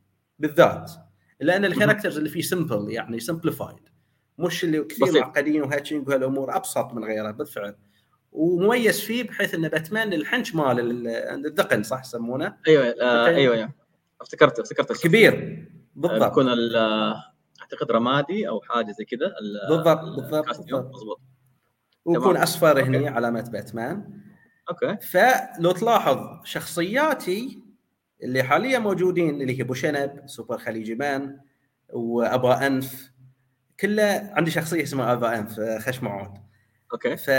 [0.42, 0.92] بالذات
[1.40, 3.77] لأن ال characters اللي فيه simple يعني simplified
[4.38, 5.20] مش اللي كثير.
[5.20, 7.76] معقدين و hatching وهالأمور أبسط من غيره بالفعل
[8.33, 11.07] ومميز فيه بحيث إن باتمان الحنك مال ال-
[11.46, 13.26] الذقن صح يسمونه أيوه آه.
[13.26, 13.72] أيوه أيوه
[14.20, 15.02] افتكرت افتكرت.
[15.07, 17.14] كبير بالضبط آه،
[17.62, 20.48] أعتقد رمادي أو حاجة زي كذا ال- بالضبط، ال- بالضبط،.
[20.48, 21.20] مضبوط
[22.05, 22.37] ويكون.
[22.37, 22.83] أصفر.
[22.83, 24.20] هني علامة باتمان
[24.71, 27.62] okay فلو تلاحظ شخصياتي
[28.23, 31.38] اللي حاليا موجودين اللي هي ابو شنب سوبر خليجي man
[31.93, 33.13] وأبا أنف.
[33.81, 36.31] كله عندي شخصية اسمها أبا أنف آه، خش معود
[36.93, 37.17] أوكي.
[37.17, 37.31] ف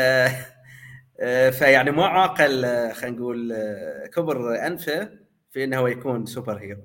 [1.19, 5.10] آه، فيعني ما عاقل آه، خلينا نقول آه، كبر أنفه
[5.52, 6.82] في إنه هو يكون superhero.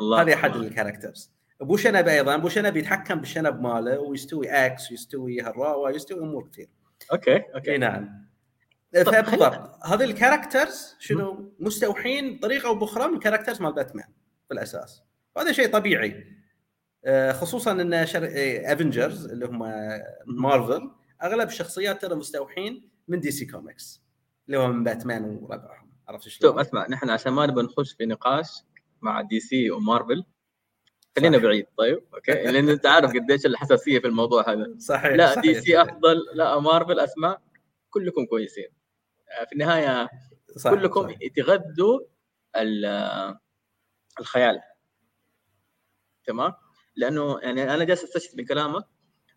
[0.00, 0.56] الله هذه أحد.
[0.56, 1.32] ال characters.
[1.60, 6.68] ابو شنب أيضا ابو شنب يتحكم بالشنب ماله ويستوي X ويستوي هالراوه يستوي أمور كثير.
[7.12, 7.78] okay okay.
[7.78, 8.26] نعم.
[8.94, 14.08] فبالضبط هذه ال characters شنو؟ مستوحين بطريقه أو بأخرى من characters مال باتمان
[14.50, 15.02] بالأساس.
[15.36, 16.36] وهذا شيء طبيعي.
[17.04, 19.58] آه، خصوصا إن افنجرز اللي هم
[20.26, 20.90] مارفل
[21.22, 24.02] أغلب الشخصيات ترى مستوحين من دي سي كوميكس
[24.46, 25.92] اللي هو من باتمان وربعهم.
[26.08, 28.62] عرفت شوف شلون؟ أسمع نحن عشان ما نبغى نخش في نقاش
[29.02, 30.24] مع دي سي ومارفل
[31.16, 31.38] خلينا.
[31.38, 31.66] بعيد.
[31.76, 34.74] طيب okay؟ لأن أنت عارف قديش الحساسية في الموضوع هذا.
[34.78, 35.82] صحيح لا صحيح، دي سي.
[35.82, 37.38] أفضل لا مارفل اسمع
[37.96, 38.68] كلكم كويسين.
[39.40, 40.08] آه، في النهاية
[40.56, 41.18] صح كلكم صح.
[41.36, 42.00] تغذوا
[42.56, 43.36] ال-
[44.20, 44.60] الخيال.
[46.26, 46.52] تمام؟
[46.96, 48.84] لأنه يعني أنا جالس أستشهد من كلامك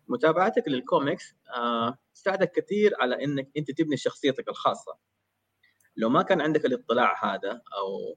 [0.08, 4.98] متابعتك للكوميكس آه، تساعدك كثير على إنك أنت تبني شخصيتك الخاصة.
[5.96, 8.16] لو ما كان عندك الاطلاع هذا أو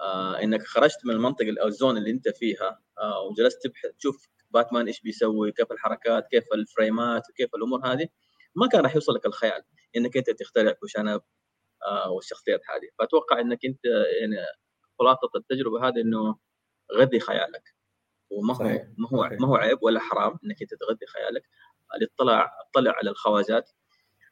[0.00, 2.82] آه إنك خرجت من المنطقة أو ال zone اللي أنت فيها
[3.30, 8.08] وجلست تبحث تشوف باتمان إيش بيسوي كيف الحركات كيف ال frame ات وكيف الأمور هذه
[8.56, 9.62] ما كان راح يوصلك الخيال
[9.96, 11.20] إنك أنت تخترع كوشنب
[11.86, 12.88] آه والشخصيات هذه.
[12.98, 13.84] فأتوقع إنك أنت
[14.20, 14.36] يعني
[14.98, 16.36] خلاصة التجربة هذه إنه
[16.94, 17.74] غذي خيالك.
[18.30, 18.64] وما هو.
[18.98, 19.28] ما هو.
[19.40, 21.42] ما هو عيب ولا حرام إنك أنت تغذي خيالك.
[21.96, 23.70] الاطلاع اطلع على الخواجات.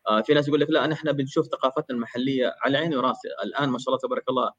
[0.09, 3.28] آه في ناس يقول لك لا نحن بنشوف ثقافتنا المحلية على عيني وراسي.
[3.44, 4.52] الآن ما شاء الله تبارك الله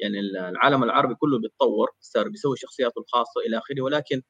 [0.00, 3.82] يعني العالم العربي كله بيتطور صار بيسوي شخصياته الخاصة إلى آخره.
[3.82, 4.22] ولكن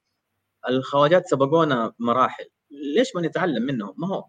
[0.69, 2.49] الخواجات سبقونا مراحل.
[2.71, 4.25] ليش ما نتعلم منهم؟ ما هو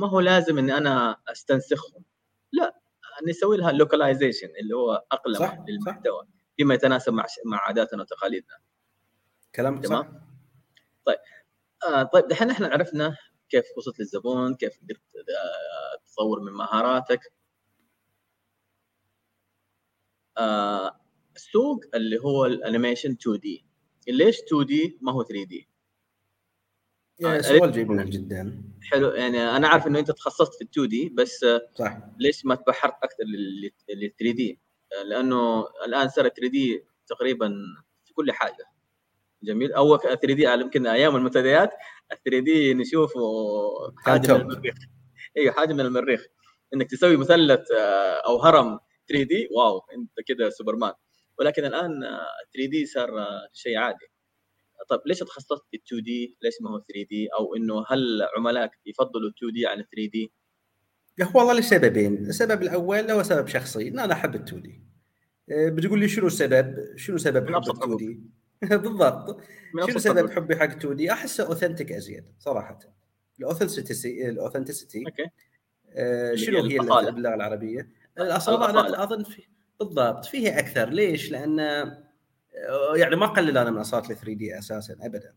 [0.00, 2.04] ما هو لازم إني أنا أستنسخهم.
[2.52, 2.80] لا
[3.28, 6.26] نسوي لها لوكاليزيشن اللي هو أقلم صح، للمحتوى
[6.56, 8.58] فيما يتناسب مع مع عاداتنا وتقاليدنا.
[9.54, 9.88] كلامك صح.
[9.88, 10.24] تمام؟
[11.88, 13.16] آه طيب دحين إحنا عرفنا
[13.48, 17.20] كيف وصلت للزبون كيف قدرت آه تطور من مهاراتك.
[20.38, 21.00] آه
[21.36, 23.66] السوق اللي هو ال animation 2D
[24.08, 25.68] ليش 2D ما هو 3D
[27.20, 28.62] يا آه، سؤال جميل جدا.
[28.82, 31.98] حلو يعني أنا عارف إنه أنت تخصصت في ال 2D بس آه، صح.
[32.18, 34.60] ليش ما تبحرت أكثر لل 3D؟
[35.04, 37.52] لأنه الآن صار 3D تقريبا
[38.04, 38.64] في كل حاجة.
[39.42, 39.72] جميل.
[39.72, 41.70] اول 3D يمكن أيام المنتديات
[42.12, 43.20] ال 3D نشوفه
[43.96, 44.40] حاجة من.
[44.40, 44.74] المريخ.
[45.36, 46.26] أيوه حاجة من المريخ.
[46.74, 50.92] إنك تسوي مثلث آه، أو هرم 3D wow أنت كده سوبرمان.
[51.38, 52.00] ولكن الآن
[52.54, 53.10] 3D صار
[53.52, 54.06] شيء عادي.
[54.88, 59.66] طيب ليش تخصصت في 2D؟ ليش ما هو 3D؟ أو إنه هل عملائك يفضلوا 2D
[59.66, 60.32] عن 3D؟
[61.22, 64.82] هو والله لسببين، السبب الأول هو سبب شخصي إن أنا أحب ال 2D.
[65.52, 68.20] آه، بتقول لي شنو السبب؟ شنو سبب حب 2D؟
[68.82, 69.40] بالضبط
[69.88, 72.78] شنو سبب حبي حق 2D؟ أحسه authentic أزيد صراحة.
[73.40, 75.30] ال authenticity ال authenticity okay
[75.96, 79.42] آه شنو هي باللغة العربية؟ الاصاله أنا اظن في
[79.80, 82.03] بالضبط فيها أكثر ليش؟ لأن آه،
[82.94, 85.34] يعني ما قلل أنا من اصالة 3D أساسا ابدا.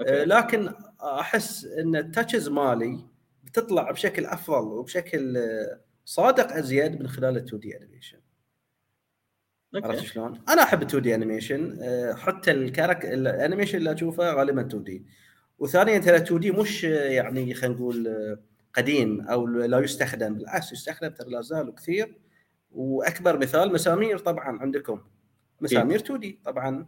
[0.00, 0.24] okay.
[0.24, 3.04] لكن احس إن ال touches مالي
[3.44, 5.38] بتطلع بشكل أفضل وبشكل
[6.04, 8.18] صادق أزيد من خلال ال 2D animation
[9.74, 11.78] عرفت شلون؟ أنا أحب 2D animation
[12.16, 15.06] حتى ال charac- ال animation اللي أشوفه غالبا 2D
[15.58, 18.38] وثانيا ترى 2D مش يعني خلينا نقول
[18.74, 22.18] قديم أو لا يستخدم بالعكس يستخدم ترى لا زال كثير
[22.70, 25.00] وأكبر مثال مسامير طبعا عندكم.
[25.60, 26.86] مسامير 2D طبعا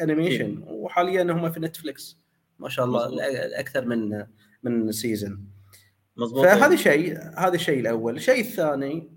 [0.00, 2.18] animation وحاليا هم في نتفلكس
[2.58, 3.20] ما شاء الله مزبوط.
[3.58, 4.26] أكثر من
[4.62, 5.46] من season
[6.16, 8.16] مضبوط فهذا شيء هذا الشيء الأول.
[8.16, 9.10] الشيء الثاني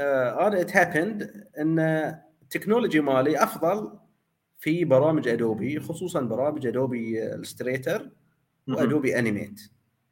[0.00, 1.78] آه أنا it happened إن
[2.42, 3.98] ال technology مالي أفضل
[4.58, 8.10] في برامج Adobe خصوصا برامج Adobe Illustrator
[8.68, 9.60] و Adobe Animate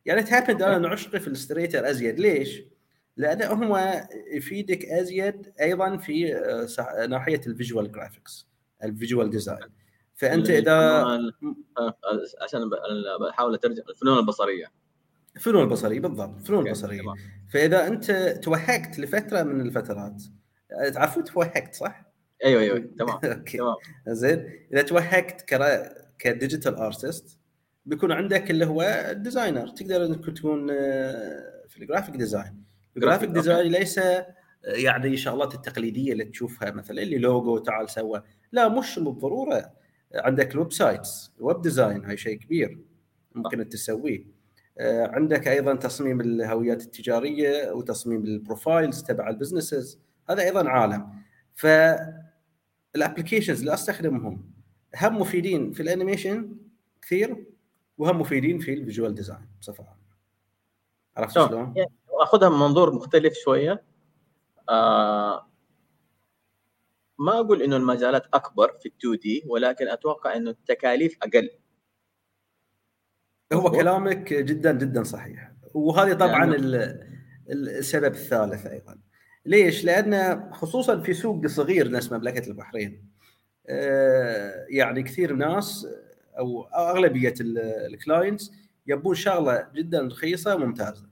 [0.06, 2.20] يعني it happened أنا عشقي في Illustrator أزيد.
[2.20, 2.62] ليش؟
[3.16, 8.48] لأنه هو يفيدك أزيد أيضا في آه، ناحية ال visual graphics
[8.84, 9.68] ال visual design
[10.16, 11.32] فأنت إذا آه،
[12.42, 12.70] عشان
[13.20, 14.66] بحاول أترجم الفنون البصرية.
[15.36, 17.02] الفنون البصرية بالضبط الفنون البصرية.
[17.52, 18.10] فإذا أنت
[18.42, 20.22] توهقت لفترة من الفترات
[20.94, 22.12] تعرفون توهقت صح؟
[22.44, 23.76] أيوه أيوه تمام تمام.
[24.08, 24.66] زين.
[24.72, 25.54] إذا توهقت
[26.18, 27.38] ك digital artist
[27.86, 33.00] بيكون عندك اللي هو ال designer تقدر أنك تكون آه، في ال graphic design ال
[33.01, 38.22] graphic design ليس آه، يعني شغلات التقليدية اللي تشوفها مثلا اللي لوجو تعال سوى.
[38.52, 39.72] لا مش بالضرورة.
[40.14, 42.78] عندك ال websites web design هاي شيء كبير
[43.34, 44.26] ممكن تسويه.
[44.78, 49.98] آه، عندك أيضا تصميم الهويات التجارية وتصميم ال profiles تبع ال businesses
[50.30, 51.08] هذا أيضا عالم.
[51.54, 51.66] ف
[52.96, 54.50] ال applications اللي أستخدمهم
[54.96, 56.56] هم مفيدين في ال animation
[57.02, 57.44] كثير
[57.98, 60.00] وهم مفيدين في ال visual design بصفة عامة.
[61.16, 61.74] عرفت شلون؟
[62.20, 63.82] آخذها من منظور مختلف شوية.
[64.68, 65.50] آه
[67.18, 71.50] ما أقول إنه المجالات أكبر في ال 2D ولكن أتوقع إنه التكاليف أقل.
[73.52, 75.52] هو كلامك جدا جدا صحيح.
[75.74, 76.56] وهذه طبعا يعني...
[77.50, 78.98] السبب الثالث أيضا.
[79.46, 83.10] ليش؟ لأن خصوصا في سوق صغير مال مملكة البحرين.
[83.66, 85.86] آه، يعني كثير ناس
[86.38, 88.52] أو أغلبية ال clients
[88.86, 91.09] يبون شغلة جدا رخيصة وممتازة.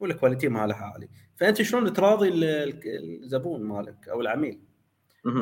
[0.00, 1.08] وال quality مالها عالي.
[1.36, 2.30] فأنت شلون تراضي
[2.86, 4.60] الزبون مالك أو العميل؟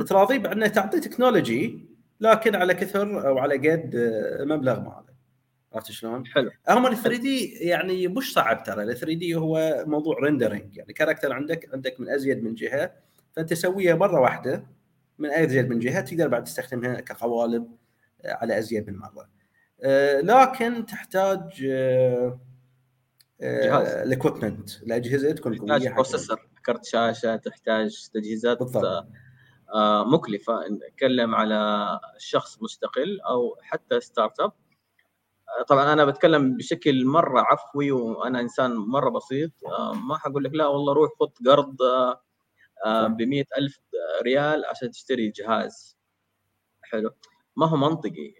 [0.07, 1.89] تراضيه بأنه تعطيه technology
[2.21, 3.97] لكن على كثر أو على قد
[4.41, 5.17] مبلغ ماله.
[5.73, 6.51] عرفت شلون؟ حلو.
[6.69, 8.83] هم ال 3D يعني مش صعب ترى.
[8.83, 12.93] ال 3D هو موضوع rendering يعني character عندك عندك من أزيد من جهة.
[13.33, 14.67] فأنت تسويها مرة واحدة
[15.19, 17.77] من أزيد من جهة تقدر بعد تستخدمها كقوالب
[18.25, 19.29] على أزيد من مرة.
[19.83, 21.67] آه، لكن تحتاج
[23.41, 29.07] ال equipment الاجهزه تكون تحتاج processor كرت شاشة تحتاج تجهيزات بالضبط.
[29.75, 30.69] آه، مكلفة.
[30.69, 34.53] نتكلم على شخص مستقل أو حتى startup
[35.69, 39.51] طبعا أنا بتكلم بشكل مرة عفوي وأنا إنسان مرة بسيط.
[39.67, 41.77] آه، ما حقول لك لا والله روح خذ قرض
[42.87, 43.21] ب
[43.59, 43.81] ألف
[44.23, 45.97] ريال عشان تشتري جهاز.
[46.83, 47.11] حلو.
[47.57, 48.35] ما هو منطقي.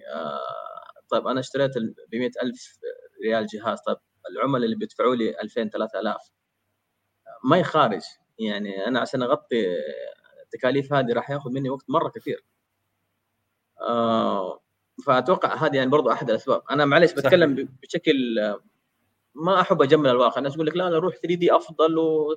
[1.09, 1.79] طيب أنا اشتريت
[2.13, 2.79] ب ألف
[3.25, 3.79] ريال جهاز.
[3.87, 3.97] طيب
[4.31, 6.17] العملاء اللي بيدفعوا لي 2000 3000
[7.45, 8.03] ما يخارج
[8.39, 9.67] يعني أنا عشان أغطي
[10.43, 12.45] التكاليف هذه راح ياخذ مني وقت مرة كثير.
[13.81, 14.61] آه
[15.07, 16.63] فأتوقع هذه يعني برضو أحد الأسباب.
[16.71, 18.15] أنا معلش بتكلم بشكل
[19.35, 20.39] ما أحب أجمل الواقع.
[20.39, 22.37] الناس يقول لك لا لا روح 3 دي أفضل و...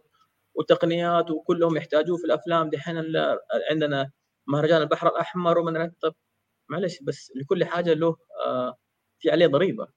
[0.56, 2.69] وتقنيات وكلهم يحتاجوه في الأفلام.
[2.69, 3.04] دحين
[3.71, 4.12] عندنا
[4.47, 6.15] مهرجان البحر الأحمر ومن طب
[6.69, 8.78] معلش بس لكل حاجة له آه
[9.19, 9.88] في عليه ضريبة.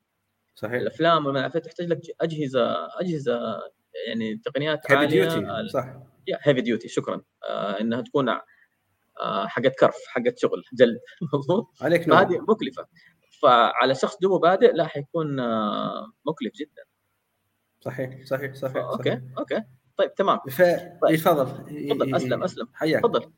[0.54, 0.80] صحيح.
[0.80, 3.60] الأفلام تحتاج لك أجهزة أجهزة
[4.06, 5.08] يعني تقنيات عالية.
[5.24, 5.94] duty صح.
[6.42, 7.22] heavy duty شكرا.
[7.48, 11.00] آه إنها تكون آه حقت كرف حقت شغل جلد.
[11.34, 12.18] مضبوط عليك نور.
[12.18, 12.86] فهذه مكلفة.
[13.42, 16.82] فعلى شخص توه بادئ لا حيكون آه مكلف جدا.
[17.80, 19.22] صحيح صحيح صحيح أوكي صحيح.
[19.38, 19.62] أوكي
[19.96, 20.38] طيب تمام.
[20.50, 20.62] ف...
[21.02, 21.16] طيب.
[21.16, 21.46] تفضل.
[21.88, 22.14] تفضل.
[22.14, 22.68] أسلم أسلم.
[22.74, 23.02] حياك.
[23.02, 23.32] تفضل.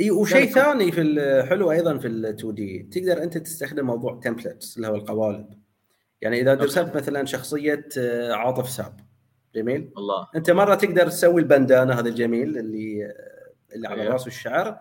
[0.00, 2.82] إي وشيء ثاني في الحلو أيضا في ال 2D.
[2.82, 5.67] تقدر أنت تستخدم موضوع templates اللي هو القوالب.
[6.22, 9.00] يعني إذا رسمت مثلا شخصية آه، عاطف ساب
[9.54, 10.28] جميل؟ الله.
[10.36, 13.14] أنت مرة تقدر تسوي البندانة هذا الجميل اللي
[13.74, 14.12] اللي على أيوه.
[14.12, 14.78] رأس الشعر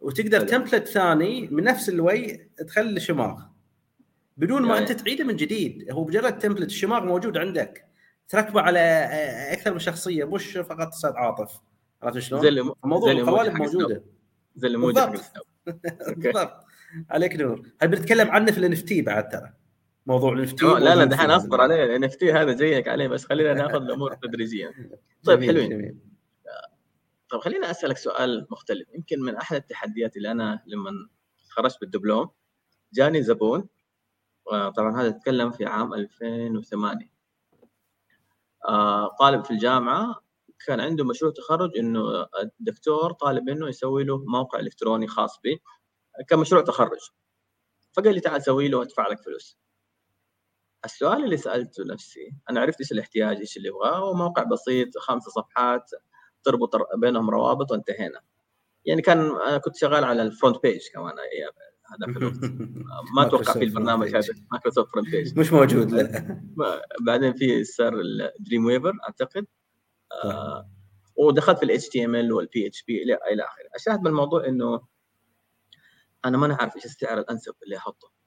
[0.00, 0.40] وتقدر.
[0.40, 3.42] template ثاني من نفس ال way تخلي الشماغ.
[4.36, 7.84] بدون ما أنت تعيده من جديد هو مجرد template الشماغ موجود عندك.
[8.28, 8.80] تركبه على
[9.52, 11.60] أكثر من شخصية مش فقط أستاذ عاطف.
[12.02, 13.56] عرفت شلون؟ زي اللي موضوع زي الإيموجي القوالب.
[13.62, 14.02] موجودة.
[14.56, 15.12] زي الايموجي حق
[16.16, 16.64] بالضبط.
[17.10, 17.62] عليك نور.
[17.82, 19.52] هاي بنتكلم عنه في ال N بعد ترى؟
[20.08, 21.96] موضوع ال N لا لا دحين أصبر عليه.
[21.96, 24.72] NFT هذا جايك عليه بس خلينا ناخذ الأمور تدريجيا.
[25.24, 25.68] طيب حلوين.
[25.68, 25.98] جميل.
[27.28, 28.88] طيب خليني أسألك سؤال مختلف.
[28.94, 30.90] يمكن من أحد التحديات اللي أنا لما
[31.48, 32.30] تخرجت بالدبلوم
[32.92, 33.68] جاني زبون
[34.52, 37.10] آه، طبعا هذا اتكلم في عام 2008
[38.68, 40.22] آه، طالب في الجامعة
[40.66, 42.26] كان عنده مشروع تخرج إنه
[42.60, 45.58] الدكتور طالب منه يسوي له موقع إلكتروني خاص به
[46.28, 47.10] كمشروع تخرج.
[47.92, 49.58] فقال لي تعال سوي له وأدفع لك فلوس.
[50.84, 55.22] السؤال اللي سألته نفسي أنا عرفت إيش الاحتياج إيش اللي يبغاه هو موقع بسيط خمس
[55.22, 55.90] صفحات
[56.44, 58.20] تربط بينهم روابط وانتهينا.
[58.84, 61.52] يعني كان أنا كنت شغال على ال FrontPage كمان أيام
[61.92, 62.38] هذاك الوقت
[63.16, 65.90] ما أتوقع في البرنامج هذا Microsoft FrontPage مش موجود.
[65.90, 66.42] لا
[67.06, 68.00] بعدين في صار
[68.38, 69.46] ال Dreamweaver أعتقد.
[70.24, 70.70] آه
[71.16, 73.68] ودخلت في ال HTML وال PHP إلى آخره.
[73.76, 74.80] الشاهد من الموضوع إنه
[76.24, 78.17] أنا ما نعرف إيش السعر الانسب اللي أحطه.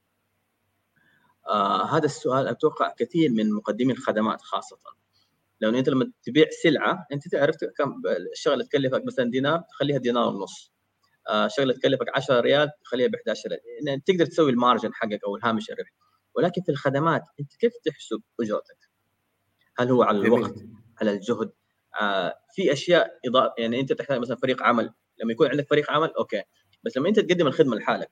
[1.52, 4.78] آه هذا السؤال أتوقع كثير من مقدمي الخدمات خاصة
[5.62, 10.72] لأنه أنت لما تبيع سلعة أنت تعرف كم الشغلة تكلفك مثلا دينار تخليها دينار ونص
[11.30, 15.24] آه شغله تكلفك 10 ريال تخليها ب 11 ريال يعني تقدر تسوي ال margin حقك
[15.28, 15.94] أو الهامش الربح
[16.36, 18.90] ولكن في الخدمات أنت كيف تحسب أجرتك؟
[19.78, 20.56] هل هو على الوقت؟
[21.02, 21.52] على الجهد؟
[22.02, 26.10] آه في أشياء إضافة يعني أنت تحتاج مثلا فريق عمل لما يكون عندك فريق عمل
[26.18, 26.44] أوكي
[26.84, 28.12] بس لما أنت تقدم الخدمة لحالك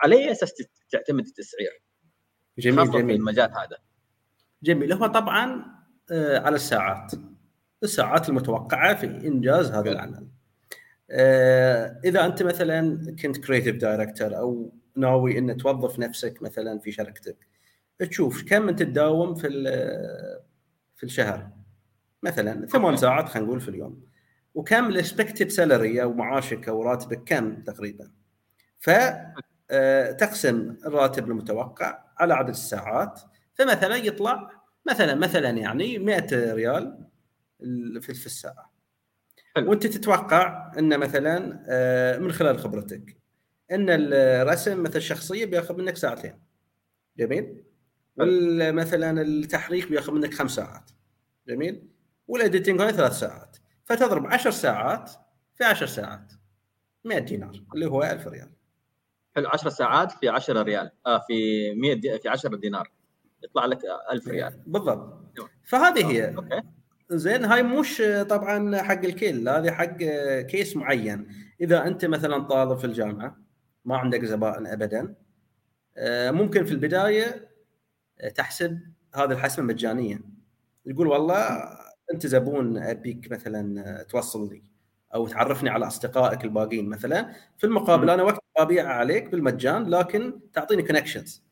[0.00, 0.52] على أي أساس
[0.90, 1.82] تعتمد التسعير؟
[2.58, 3.16] جميل جميل.
[3.16, 3.76] المجال هذا.
[4.62, 4.92] جميل.
[4.92, 5.64] هو طبعا
[6.10, 7.12] آه، على الساعات.
[7.82, 10.28] الساعات المتوقعة في إنجاز هذا العمل.
[11.10, 17.36] آه، إذا أنت مثلا كنت creative director أو ناوي إن توظف نفسك مثلا في شركتك
[17.98, 19.48] تشوف كم أنت تداوم في
[20.96, 21.50] في الشهر.
[22.22, 22.96] مثلا ثمان.
[22.96, 24.02] ساعات خلينا نقول في اليوم.
[24.54, 28.10] وكم ال expected salary أو معاشك أو راتبك كم تقريبا.
[28.78, 28.90] ف
[29.70, 33.20] آه، تقسم الراتب المتوقع على عدد الساعات
[33.54, 34.50] فمثلا يطلع
[34.90, 37.08] مثلا مثلا يعني 100 ريال
[38.00, 38.72] في في الساعة.
[39.56, 39.70] حلو.
[39.70, 43.16] وأنت تتوقع إن مثلا آه، من خلال خبرتك
[43.72, 46.42] إن الرسم مثل الشخصيه بيأخذ منك ساعتين.
[47.18, 47.64] جميل؟
[48.72, 50.90] مثلا التحريك بيأخذ منك خمس ساعات.
[51.48, 51.88] جميل؟
[52.28, 53.56] وال editing هاي ثلاث ساعات.
[53.84, 55.10] فتضرب 10 ساعات
[55.54, 56.32] في 10 ساعات.
[57.04, 58.50] 100 دينار اللي هو 1000 ريال.
[59.38, 60.90] حلو 10 ساعات في 10 ريال.
[61.06, 61.34] آه في
[61.74, 62.18] 100 دي...
[62.18, 62.90] في 10 دينار.
[63.44, 63.78] يطلع لك
[64.12, 64.62] 1000 ريال.
[64.66, 65.36] بالضبط.
[65.36, 65.48] تمام.
[65.64, 66.36] فهذه هي.
[66.36, 66.62] أوكي.
[67.10, 69.96] زين هاي مش طبعا حق الكل هذه حق
[70.40, 71.28] case معين.
[71.60, 73.36] إذا أنت مثلا طالب في الجامعة
[73.84, 75.14] ما عندك زبائن ابدا
[75.96, 77.48] آه، ممكن في البداية
[78.34, 78.80] تحسب
[79.14, 80.20] هذه الحسبة مجانية.
[80.90, 81.68] تقول والله
[82.14, 84.62] أنت زبون أبيك مثلا توصل لي.
[85.14, 88.10] أو تعرفني على أصدقائك الباقيين مثلا في المقابل.
[88.10, 91.44] أنا وقت ابيع عليك بالمجان لكن تعطيني connections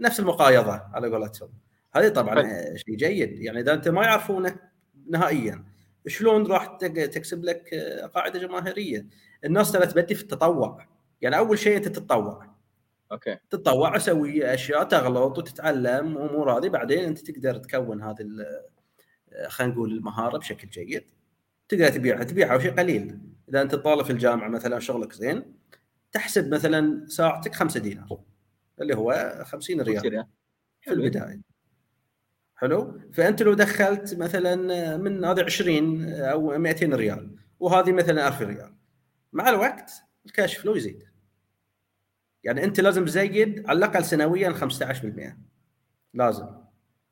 [0.00, 1.48] نفس المقايضة على قولتهم.
[1.96, 2.42] هذه طبعا.
[2.76, 3.42] شيء جيد.
[3.42, 4.60] يعني إذا أنت ما يعرفونك
[5.10, 5.64] نهائيا
[6.06, 7.74] شلون راح تكسب لك
[8.14, 9.06] قاعدة جماهيرية؟
[9.44, 10.86] الناس ترى تبدي في التطوع.
[11.20, 12.54] يعني أول شيء أنت تتطوع.
[13.12, 13.38] أوكي.
[13.50, 16.68] تتطوع أسوي أشياء تغلط وتتعلم امور هذه.
[16.68, 18.26] بعدين أنت تقدر تكون هذه
[19.48, 21.04] خلينا نقول المهارة بشكل جيد.
[21.68, 23.18] تقدر تبيعها تبيعها وشيء قليل.
[23.48, 25.54] إذا أنت طالب في الجامعة مثلا شغلك زين
[26.12, 28.20] تحسب مثلا ساعتك 5 دينار
[28.80, 30.26] اللي هو 50 ريال
[30.80, 31.40] في البداية.
[32.56, 34.56] حلو؟ فأنت لو دخلت مثلا
[34.96, 38.74] من هذه 20 أو 200 ريال وهذه مثلا 1000 ريال
[39.32, 39.92] مع الوقت
[40.26, 41.04] الكاش فلو يزيد.
[42.44, 45.36] يعني أنت لازم تزيد على الأقل سنويا 15%
[46.14, 46.46] لازم.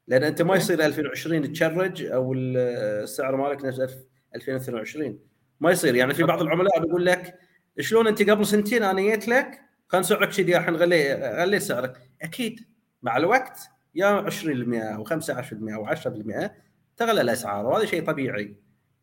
[0.06, 5.18] لأن أنت ما يصير 2020 تشرج أو السعر مالك نفس 1000 2022
[5.60, 5.94] ما يصير.
[5.94, 7.38] يعني في بعض العملاء بيقول لك
[7.80, 9.60] شلون أنت قبل سنتين أنا جيت لك
[9.90, 12.10] كان سعرك كذي الحين غليت غليت سعرك.
[12.22, 12.60] أكيد.
[13.02, 13.60] مع الوقت
[13.94, 16.50] يا 20% أو 15% أو 10%
[16.96, 18.56] تغلى الأسعار وهذا شيء طبيعي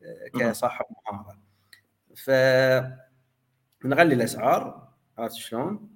[0.03, 0.39] آه،.
[0.39, 1.39] كصاحب مهارة.
[2.15, 2.30] ف
[3.86, 5.89] نغلي الأسعار عرفت شلون؟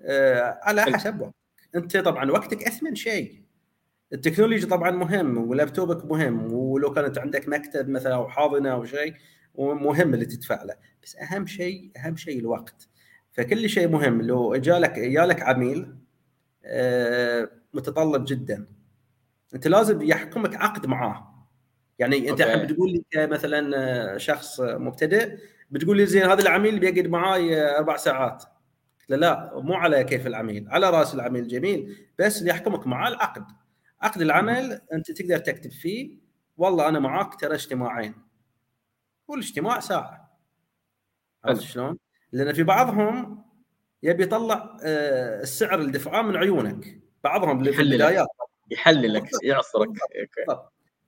[0.00, 0.82] آه، على.
[0.82, 1.34] حسب وقتك.
[1.74, 3.45] أنت طبعا وقتك أثمن شيء.
[4.12, 9.14] التكنولوجي طبعا مهم ولابتوبك مهم ولو كانت عندك مكتب مثلا أو حاضنة أو شيء
[9.58, 10.74] مهم اللي تدفع له.
[11.02, 12.88] بس أهم شيء أهم شيء الوقت.
[13.32, 14.22] فكل شيء مهم.
[14.22, 15.96] لو جالك جالك عميل
[16.64, 18.66] آه، متطلب جدا
[19.54, 21.46] أنت لازم يحكمك عقد معاه.
[21.98, 25.38] يعني أنت الحين بتقول لي كمثلا شخص مبتدئ
[25.70, 28.44] بتقول لي زين هذا العميل بيقعد معاي أربع ساعات.
[29.08, 33.44] لا لا مو على كيف العميل على رأس العميل جميل بس اللي يحكمك معاه العقد.
[34.06, 36.18] عقد العمل أنت تقدر تكتب فيه
[36.56, 38.14] والله أنا معاك ترى اجتماعين.
[39.28, 40.38] والاجتماع ساعة.
[41.44, 41.98] عرفت شلون؟
[42.32, 43.44] لأن في بعضهم
[44.02, 47.00] يبي يطلع آه، السعر اللي دفعاه من عيونك.
[47.24, 48.26] بعضهم في البدايات
[48.70, 49.88] يحللك يعصرك.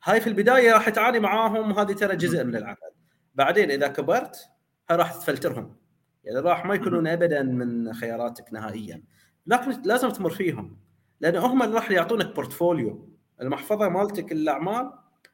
[0.04, 2.92] هاي في البداية راح تعاني معاهم وهذه ترى جزء من العمل.
[3.34, 4.48] بعدين إذا كبرت
[4.90, 5.76] هاي راح تفلترهم.
[6.24, 9.02] يعني راح ما يكونون ابدا من خياراتك نهائيا.
[9.46, 10.87] لكن لازم تمر فيهم.
[11.20, 13.08] لأن هم اللي راح يعطونك portfolio
[13.40, 14.92] المحفظة مالتك الأعمال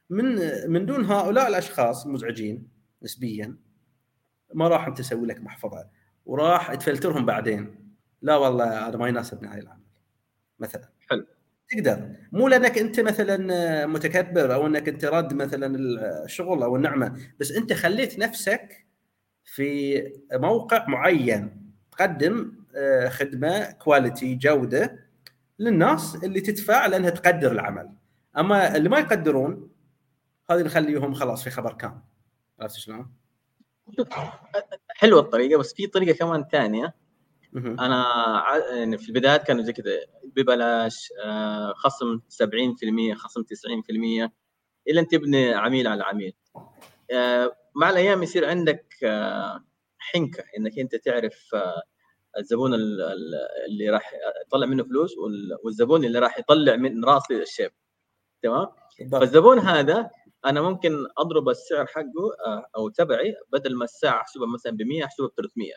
[0.09, 0.39] من
[0.71, 2.67] من دون هؤلاء الأشخاص المزعجين
[3.03, 3.57] نسبيا
[4.53, 5.87] ما راح أنت تسوي لك محفظة.
[6.25, 7.75] وراح تفلترهم بعدين.
[8.21, 9.83] لا والله هذا ما يناسبني هاي العمل.
[10.59, 10.89] مثلا.
[11.09, 11.25] حلو.
[11.69, 12.09] تقدر.
[12.31, 15.75] مو لأنك أنت مثلا متكبر أو أنك أنت راد مثلا
[16.25, 18.85] الشغل أو النعمة بس أنت خليت نفسك
[19.45, 19.95] في
[20.33, 21.71] موقع معين.
[21.91, 25.04] تقدم آه، خدمة quality جودة.
[25.59, 27.89] للناس اللي تدفع لأنها تقدر العمل.
[28.37, 29.69] أما اللي ما يقدرون
[30.49, 32.01] هذه نخليهم خلاص في خبر كان
[32.59, 33.13] عرفت شلون؟
[34.89, 36.95] حلوة الطريقة بس في طريقة كمان ثانية
[37.55, 38.05] أنا
[38.75, 39.91] يعني في البدايات كانوا زي كذا
[40.35, 44.31] ببلاش آه، خصم 70% خصم 90%
[44.87, 46.33] إلى أن تبني عميل على عميل.
[47.11, 49.63] آه، مع الأيام يصير عندك آه،
[49.97, 51.55] حنكة إنك أنت تعرف
[52.39, 54.13] الزبون اللي راح
[54.47, 55.15] يطلع منه فلوس
[55.63, 57.71] والزبون اللي راح يطلع من رأس الشيب.
[58.43, 58.67] تمام؟
[59.11, 60.09] فالزبون هذا
[60.45, 62.35] أنا ممكن أضرب السعر حقه
[62.75, 65.73] أو تبعي بدل ما الساعة أحسبها مثلا ب 100 أحسبها ب 300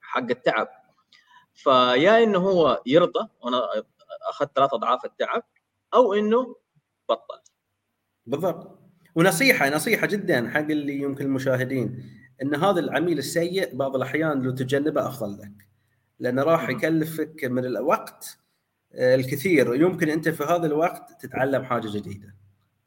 [0.00, 0.68] حق التعب.
[1.54, 3.62] فيا إنه هو يرضى وأنا
[4.30, 5.42] أخذت ثلاث أضعاف التعب
[5.94, 6.56] أو إنه
[7.08, 7.40] بطل.
[8.26, 8.78] بالضبط.
[9.14, 12.19] ونصيحة نصيحة جدا حق اللي يمكن المشاهدين.
[12.42, 15.66] إن هذا العميل السيء بعض الأحيان لو تجنبه افضل لك
[16.18, 18.38] لأنه راح يكلفك من الوقت
[18.94, 19.74] آه، الكثير.
[19.74, 22.34] يمكن أنت في هذا الوقت تتعلم حاجة جديدة.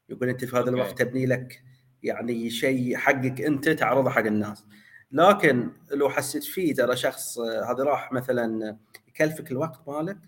[0.08, 1.62] يمكن أنت في هذا الوقت تبني لك
[2.02, 4.64] يعني شيء حقك أنت تعرضه حق الناس.
[5.12, 8.76] لكن لو حسيت فيه ترى شخص آه، هذا راح مثلا
[9.08, 10.18] يكلفك الوقت مالك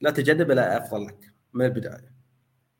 [0.00, 2.12] لا تجنبه لا أفضل لك من البداية.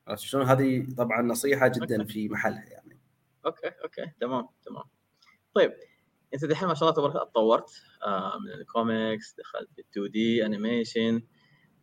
[0.08, 2.98] عرفت شلون؟ هذه طبعا نصيحة جدا في محلها يعني.
[3.46, 4.12] أوكي أوكي.
[4.20, 4.84] تمام تمام.
[5.54, 5.72] طيب.
[6.34, 7.70] انت دحين ما شاء الله تبارك تطورت
[8.06, 11.22] آه من الكوميكس دخلت في 2 D animation.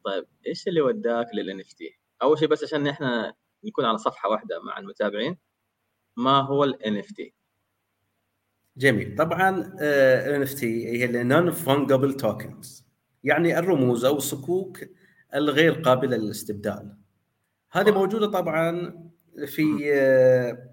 [0.06, 4.62] طيب إيش اللي وداك لل NFT؟ أول شيء بس عشان إحنا نكون على صفحة واحدة
[4.64, 5.38] مع المتابعين
[6.18, 7.34] ما هو ال NFT؟
[8.78, 9.16] جميل.
[9.16, 12.86] طبعا ال NFT هي ال non-fungible tokens
[13.24, 14.80] يعني الرموز أو الصكوك
[15.36, 16.98] الغير قابلة للاستبدال.
[17.72, 18.94] هذه موجودة طبعا
[19.46, 20.70] في آه،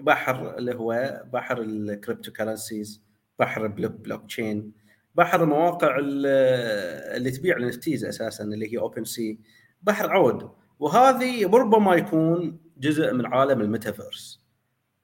[0.00, 3.02] بحر اللي هو بحر ال cryptocurrencies
[3.38, 4.72] بحر بلوك تشين
[5.14, 9.38] بحر المواقع اللي تبيع ال NFTs أساسا اللي هي OpenSea
[9.82, 10.50] بحر عود.
[10.78, 14.40] وهذه ربما يكون جزء من عالم الميتافيرس.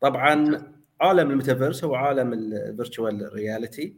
[0.00, 0.62] طبعا
[1.00, 3.96] عالم الميتافيرس هو عالم ال virtual reality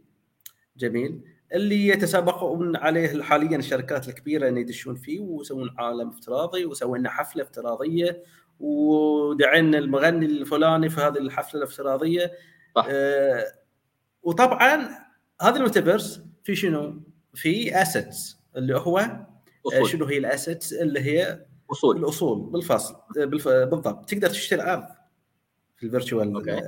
[0.77, 1.21] جميل.
[1.53, 7.43] اللي يتسابقون عليه حاليا الشركات الكبيرة ان يدشون فيه ويسوون عالم افتراضي وسووا لنا حفلة
[7.43, 8.23] افتراضية
[8.59, 12.31] ودعينا المغني الفلاني في هذه الحفلة الافتراضية.
[12.75, 12.87] صح.
[12.89, 13.45] آه
[14.23, 14.89] وطبعا
[15.41, 17.01] هذا الميتافيرس في شنو؟
[17.33, 19.27] في assets اللي هو آه،
[19.67, 19.89] أصول.
[19.89, 21.97] شنو هي ال assets اللي هي أصول.
[21.97, 24.09] الأصول بالفصحى بالضبط.
[24.09, 24.85] تقدر تشتري أرض
[25.77, 26.61] في ال virtual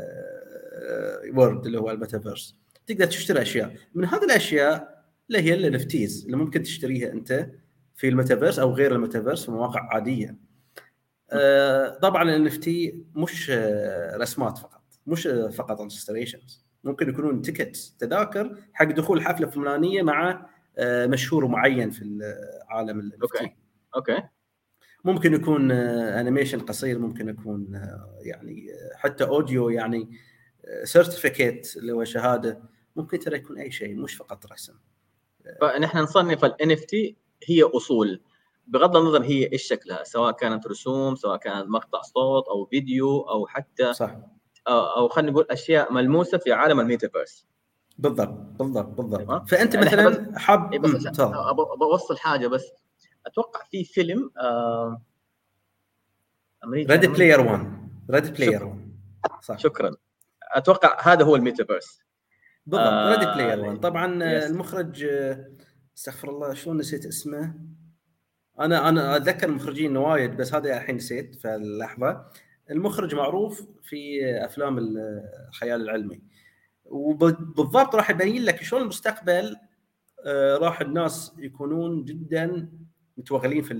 [1.35, 2.55] world اللي هو الميتافيرس.
[2.87, 3.75] تقدر تشتري أشياء.
[3.93, 7.49] من هذه الأشياء اللي هي ال NFTs اللي ممكن تشتريها أنت
[7.95, 10.29] في الميتافيرس أو غير الميتافيرس في مواقع عادية.
[10.29, 10.35] آه،
[12.01, 18.85] طبعا ال NFT مش آه، رسمات فقط مش فقط illustrations ممكن يكونون tickets تذاكر حق
[18.85, 22.19] دخول حفلة فلانية مع آه، مشهور معين في
[22.69, 23.55] عالم ال okay.
[23.95, 24.23] okay.
[25.03, 27.81] ممكن يكون animation قصير ممكن يكون
[28.21, 30.09] يعني حتى audio يعني
[30.83, 32.61] certificate اللي هو شهادة.
[32.95, 34.73] ممكن ترى يكون أي شيء مش فقط رسم.
[35.61, 38.21] فنحن ال NFT هي أصول.
[38.71, 43.47] بغض النظر هي إيش شكلها سواء كانت رسوم سواء كانت مقطع صوت أو فيديو أو
[43.47, 44.17] حتى صح.
[44.67, 47.47] أو خلينا نقول أشياء ملموسة في عالم الميتافيرس.
[47.97, 49.49] بالضبط بالضبط بالضبط.
[49.49, 52.71] فأنت يعني مثلا حاب أبغى أوصل حاجة بس.
[53.25, 55.01] أتوقع في فيلم آه
[56.63, 58.91] أمريكا Ready Player 1 Ready Player 1
[59.41, 59.57] صح.
[59.57, 59.91] شكرا.
[60.55, 61.99] أتوقع هذا هو الميتافيرس.
[62.65, 64.43] بالضبط آه Ready Player 1 طبعا yes.
[64.43, 65.51] المخرج آه،
[65.97, 67.55] استغفر الله شلون نسيت اسمه؟
[68.65, 72.25] أنا أنا أتذكر المخرجين وايد بس هذا الحين نسيت في اللحظة.
[72.71, 76.21] المخرج معروف في أفلام الخيال العلمي.
[76.85, 79.57] وبالضبط راح يبين لك شلون المستقبل
[80.25, 82.69] آه، راح الناس يكونون جدا
[83.17, 83.73] متوغلين في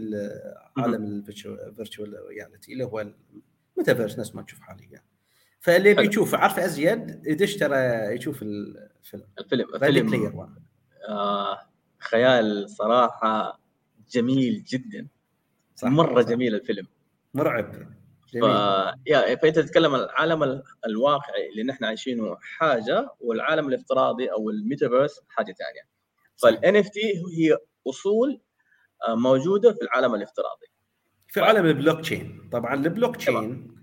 [0.77, 3.05] عالم ال virtual reality اللي هو
[3.77, 5.03] الميتافيرس نفس ما تشوف حاليا.
[5.59, 7.77] فاللي بيشوف عارف أزيد؟ يدش ترى
[8.15, 10.55] يشوف الفيلم؟ الفيلم الفيلم
[11.09, 11.59] آه
[11.99, 13.60] خيال صراحة
[14.11, 15.07] جميل جدا.
[15.75, 16.29] صح مرة صح.
[16.29, 16.87] جميل الفيلم.
[17.33, 17.73] مرعب.
[18.31, 18.35] ف...
[19.07, 25.87] يا فأنت تتكلم العالم الواقعي اللي نحن عايشينه حاجة والعالم الافتراضي أو الميتافيرس حاجة ثانية
[26.37, 27.57] فال NFT هي
[27.87, 28.41] أصول
[29.07, 30.67] آه، موجودة في العالم الافتراضي.
[31.27, 31.41] في.
[31.41, 32.49] عالم البلوك تشين.
[32.51, 33.75] طبعا البلوك تشين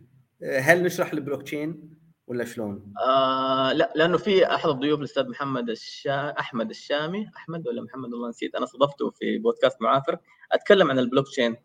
[0.42, 1.97] آه، هل نشرح البلوك تشين؟
[2.28, 6.30] ولا شلون؟ آه لا لأنه في أحد الضيوف الأستاذ محمد الشا...
[6.38, 7.30] أحمد الشامي.
[7.36, 10.18] أحمد ولا محمد؟ والله نسيت أنا استضفته في بودكاست معافر.
[10.52, 11.56] أتكلم عن البلوك تشين.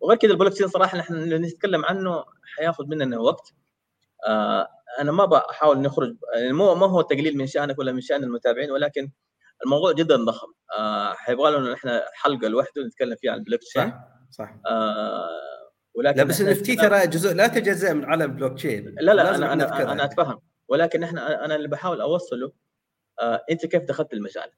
[0.00, 2.24] وغير كذا البلوك تشين صراحة نحن نتكلم عنه
[2.56, 3.54] حياخذ مننا وقت.
[4.28, 4.68] آه
[5.00, 8.70] أنا ما بحاول نخرج يعني مو ما هو تقليل من شأنك ولا من شأن المتابعين
[8.70, 9.10] ولكن
[9.64, 10.48] الموضوع جدا ضخم.
[10.78, 13.90] آه حيبغى لنا نحن حلقة لوحده نتكلم فيها عن البلوك تشين.
[13.90, 13.94] صح
[14.30, 14.54] صح.
[14.66, 15.28] آه
[15.94, 19.34] ولكن لا بس ال NFT ترى جزء لا تجزأ من عالم البلوك تشين لا لا
[19.34, 20.40] أنا أنا أنا أتفهم.
[20.68, 22.52] ولكن إحنا أنا اللي بحاول أوصله
[23.20, 24.50] آه أنت كيف دخلت المجال؟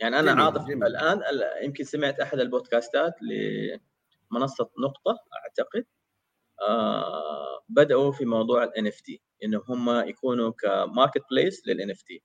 [0.00, 1.20] يعني أنا عاطف الآن
[1.62, 5.84] يمكن سمعت أحد البودكاستات لمنصة نقطة أعتقد
[6.68, 12.22] آه بدأوا في موضوع ال NFT انه هم يكونوا ك marketplace لل NFT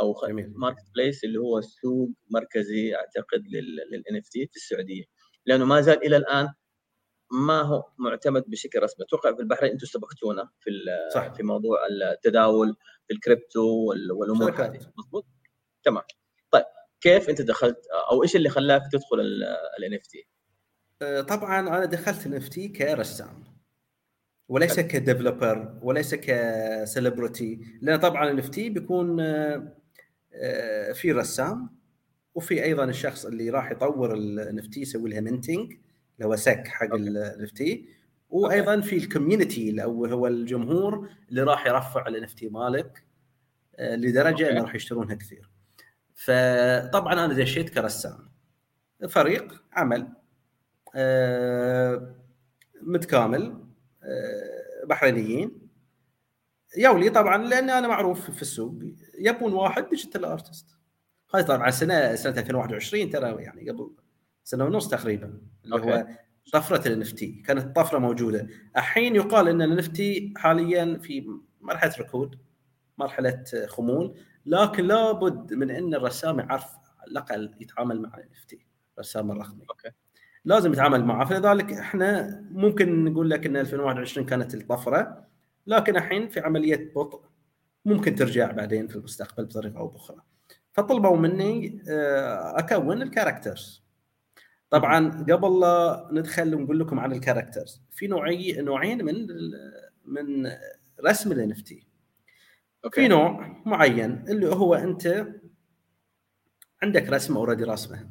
[0.00, 0.14] أو
[0.54, 5.04] marketplace اللي هو سوق مركزي أعتقد لل NFT في السعودية.
[5.46, 6.48] لأنه ما زال إلى الآن
[7.30, 9.06] ما هو معتمد بشكل رسمي.
[9.06, 10.70] أتوقع في البحرين أنتم سبقتونا في
[11.14, 11.34] صح.
[11.34, 12.76] في موضوع التداول
[13.08, 14.80] في الكريبتو والأمور هذه.
[14.98, 15.26] مضبوط
[15.82, 16.02] تمام.
[16.50, 16.64] طيب
[17.00, 17.78] كيف أنت دخلت؟
[18.10, 19.20] أو إيش اللي خلاك تدخل
[19.78, 20.26] ال NFT؟
[21.28, 23.56] طبعا أنا دخلت ال NFT كرسام.
[24.48, 29.76] وليس ك developer وليس ك celebrity لأن طبعا ال NFT بيكون آه،
[30.34, 31.76] آه، في رسام
[32.34, 35.72] وفي أيضا الشخص اللي راح يطور ال NFT يسوي لها minting
[36.16, 37.88] اللي هو سك حق ال NFT
[38.30, 43.04] وأيضا في ال community اللي هو الجمهور اللي راح يرفع ال NFT مالك
[43.76, 45.50] آه، لدرجة إنه راح يشترونها كثير.
[46.14, 48.30] فطبعا أنا دشيت كرسام
[49.08, 50.08] فريق عمل
[50.94, 52.14] آه،
[52.82, 53.64] متكامل
[54.02, 55.66] آه، بحرينيين.
[56.78, 58.74] يوا لي طبعا لأن أنا معروف في السوق
[59.20, 60.66] يبون واحد digital artist
[61.34, 63.90] هاي طبعا سنة سنة 2021 ترى يعني قبل
[64.46, 65.92] سنه ونص تقريبا اللي okay.
[65.92, 66.06] هو
[66.52, 67.02] طفرة ال NFT
[67.42, 68.48] كانت طفرة موجودة.
[68.76, 71.26] الحين يقال إن ال NFT حاليا في
[71.60, 72.38] مرحلة ركود
[72.98, 74.14] مرحلة خمول
[74.46, 76.64] لكن لابد من إن الرسام يعرف
[77.00, 78.28] على الأقل يتعامل مع ال NFT
[78.94, 79.64] الرسام الرقمي.
[79.70, 79.90] okay.
[80.44, 81.24] لازم يتعامل معه.
[81.24, 85.26] فلذلك إحنا ممكن نقول لك إن 2021 كانت الطفرة
[85.66, 87.22] لكن الحين في عملية بطء
[87.84, 90.22] ممكن ترجع بعدين في المستقبل بطريقة أو بأخرى.
[90.72, 93.85] فطلبوا مني آه، أكون ال characters
[94.70, 99.26] طبعا قبل لا ندخل ونقول لكم عن ال characters في نوعي نوعين من
[100.04, 100.52] من
[101.04, 101.86] رسم ال NFT
[102.92, 105.26] في نوع معين اللي هو أنت
[106.82, 108.08] عندك رسمه already رسمه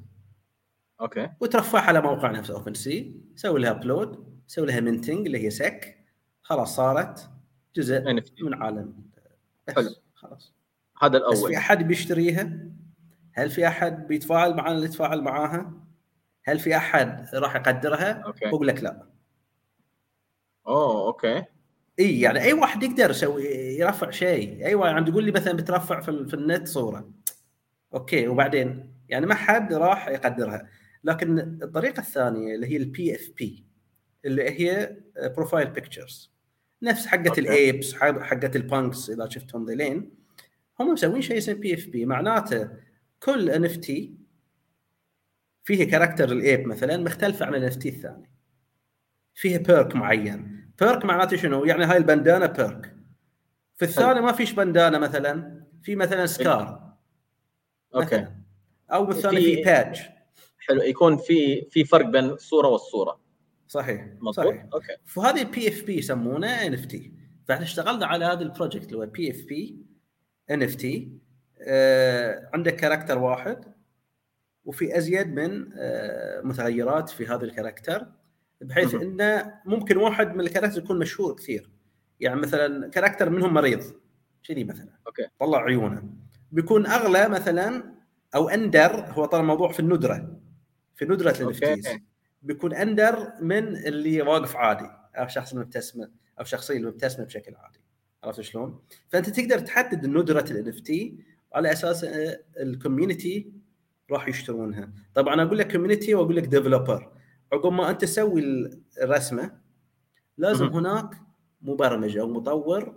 [1.01, 1.29] okay.
[1.39, 5.97] وترفعها على موقع نفسه OpenSea سوي لها upload سوي لها minting اللي هي سك
[6.41, 7.29] خلاص صارت
[7.75, 8.43] جزء NFT.
[8.43, 9.03] من عالم.
[9.75, 9.89] حلو.
[10.13, 10.53] خلاص.
[11.01, 12.59] هذا الأول بس في أحد بيشتريها؟
[13.33, 15.84] هل في أحد بيتفاعل معنا اللي يتفاعل معاها؟
[16.47, 18.45] هل في أحد راح يقدرها؟ okay.
[18.45, 19.07] بقول لك لا.
[20.67, 21.43] أوه okay.
[21.99, 23.43] إي يعني أي واحد يقدر يسوي
[23.79, 24.65] يرفع شيء.
[24.65, 27.11] أي واحد تقول لي مثلا بترفع في, في النت صورة.
[27.93, 30.69] okay وبعدين يعني ما حد راح يقدرها.
[31.03, 33.65] لكن الطريقة الثانية اللي هي ال PFP
[34.25, 36.31] اللي هي profile pictures
[36.81, 40.11] نفس حقة ال Apes حقة ال Punks إذا شفتهم ذيلين.
[40.79, 42.69] هم مسوين شيء اسمه PFP معناته
[43.19, 44.24] كل NFT
[45.65, 48.29] فيه character ال Ape مثلا مختلفة عن ال N الثاني.
[49.33, 50.69] فيها perk معين.
[50.81, 52.95] perk معناته شنو؟ يعني هاي البندانة perk
[53.75, 55.65] في الثاني ما فيش بندانة مثلا.
[55.83, 56.93] في مثلا scar
[57.95, 58.27] okay.
[58.91, 60.01] أو بالثاني في باج
[60.59, 60.81] حلو.
[60.81, 63.21] يكون في في فرق بين الصورة والصورة.
[63.67, 64.65] صحيح مضبوط صحيح.
[64.73, 64.95] okay.
[65.05, 67.13] فهذه PFP يسمونه NFT
[67.47, 69.85] فإحنا اشتغلنا على هذا ال project اللي هو بي اف بي
[70.51, 71.11] ان اف تي
[72.53, 73.74] عندك character واحد.
[74.65, 78.07] وفي أزيد من آه، متغيرات في هذا ال character
[78.61, 81.69] بحيث إنه ممكن واحد من ال character يكون مشهور كثير.
[82.19, 83.83] يعني مثلا character منهم مريض
[84.47, 84.89] كذي مثلا.
[85.07, 85.27] okay.
[85.39, 86.03] طلع عيونه.
[86.51, 87.95] بيكون أغلى مثلا
[88.35, 90.39] أو أندر هو طال الموضوع في الندرة
[90.95, 91.87] في ندرة ال NFTs
[92.41, 96.07] بيكون أندر من اللي واقف عادي أو شخص مبتسم
[96.39, 97.79] أو شخصية المبتسمه بشكل عادي.
[98.23, 101.17] عرفت شلون؟ فأنت تقدر تحدد ندرة ال NFT
[101.53, 102.03] على أساس
[102.59, 103.51] ال community
[104.11, 104.89] راح يشترونها.
[105.15, 107.11] طبعا أقول لك community وأقول لك developer
[107.53, 108.69] عقب ما أنت تسوي
[109.01, 109.51] الرسمة
[110.37, 111.15] لازم هناك
[111.61, 112.95] مبرمج أو مطور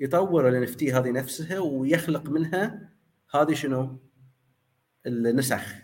[0.00, 2.90] يطور FT هذه نفسها ويخلق منها
[3.34, 3.98] هذه شنو؟
[5.06, 5.74] النسخ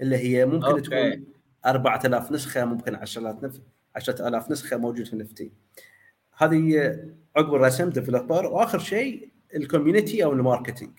[0.00, 0.80] اللي هي ممكن okay.
[0.80, 1.24] تكون
[1.66, 3.62] 4000 نسخة ممكن 10000 نسخه
[3.96, 5.52] 10000 نسخة موجود في ال NFT
[6.36, 6.96] هذه
[7.36, 10.98] عقب الرسم developer وآخر شيء ال community أو ال marketing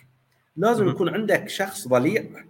[0.55, 2.45] لازم يكون عندك شخص ضليع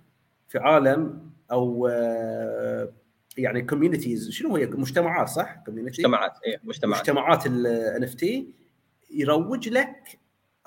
[0.47, 2.93] في عالم أو آه،
[3.37, 7.01] يعني communities شنو هي؟ مجتمعات صح؟ community مجتمعات اي مجتمعات.
[7.01, 8.53] مجتمعات ال NFT
[9.11, 10.19] يروج لك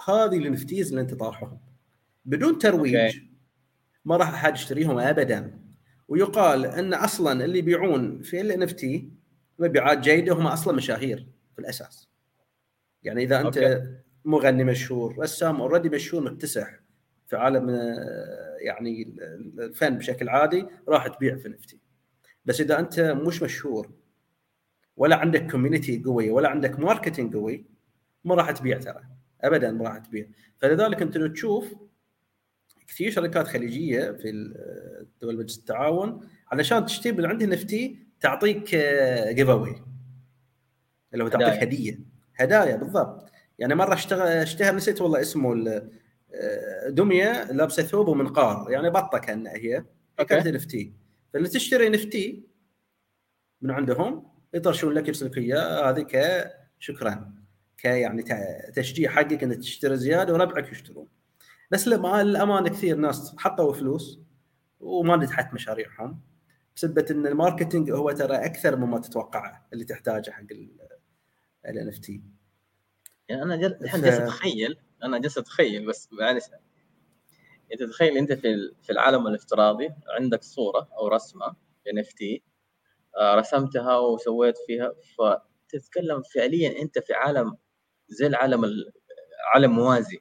[0.09, 1.59] هذه ال NFTs اللي أنت طارحهم.
[2.25, 3.29] بدون ترويج okay.
[4.05, 5.59] ما راح أحد يشتريهم ابدا.
[6.09, 9.11] ويقال أن أصلا اللي يبيعون في ال NFT
[9.59, 12.09] مبيعات جيدة هم أصلا مشاهير في الأساس.
[13.03, 13.95] يعني إذا أنت okay.
[14.25, 16.81] مغني مشهور رسام already مشهور مكتسح.
[17.29, 19.15] في عالم آه، يعني
[19.59, 21.79] الفن بشكل عادي راح تبيع في NFT.
[22.45, 23.91] بس إذا أنت مش مشهور
[24.97, 27.67] ولا عندك community قويه ولا عندك marketing قوي
[28.25, 29.03] ما راح تبيع ترى.
[29.41, 30.29] ابدا ما راح تبيع.
[30.59, 31.75] فلذلك أنت لو تشوف
[32.87, 34.55] كثير شركات خليجية في
[35.23, 38.75] دول مجلس التعاون علشان تشتري من عندها NFT تعطيك
[39.29, 39.83] giveaway
[41.13, 42.01] اللي هو تعطيك هدية.
[42.37, 43.31] هدايا بالضبط.
[43.59, 45.89] يعني مرة اشتغل اشتهر نسيت والله اسمه آه،
[46.89, 49.85] دمية لابسة ثوب ومنقار يعني بطة كانها هي.
[50.29, 50.93] كانت NFT.
[51.33, 52.47] فاللي تشتري NFT
[53.63, 55.91] من عندهم يطرشون لك يرسل لك إياه.
[55.91, 56.07] هذه
[56.79, 57.35] كشكرا
[57.77, 58.25] ك يعني
[58.75, 61.09] تشجيع حقك إنك تشتري زيادة وربعك يشترون.
[61.71, 64.21] بس للامانه كثير ناس حطوا فلوس
[64.81, 66.21] وما نجحت مشاريعهم
[66.77, 70.47] بسبه إن ال marketing هو ترى أكثر مما تتوقعه اللي تحتاجه حق
[71.67, 72.23] ال FT
[73.29, 76.45] يعني أنا الحين جالس أتخيل أنا جالس أتخيل بس معلش.
[77.73, 81.57] أنت تخيل أنت في في العالم الافتراضي عندك صورة أو رسمة
[81.93, 82.43] NFT
[83.23, 87.57] رسمتها وسويت فيها فتتكلم فعليا أنت في عالم
[88.09, 88.65] زي العالم
[89.55, 90.19] عالم موازي.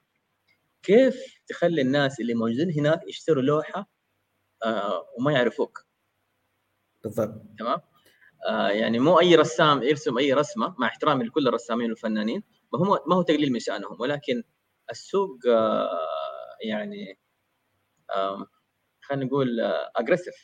[0.83, 3.89] كيف تخلي الناس اللي موجودين هناك يشتروا لوحة
[4.65, 5.85] آه وما يعرفوك؟
[7.03, 7.41] بالضبط.
[7.59, 7.81] تمام؟
[8.49, 13.03] آه يعني مو أي رسام يرسم أي رسمة مع احترامي لكل الرسامين والفنانين ما هو
[13.07, 14.43] ما هو تقليل من شأنهم ولكن
[14.91, 15.99] السوق آه
[16.61, 17.19] يعني
[18.15, 18.47] آه
[19.01, 19.59] خلينا نقول
[19.95, 20.35] اجريسيف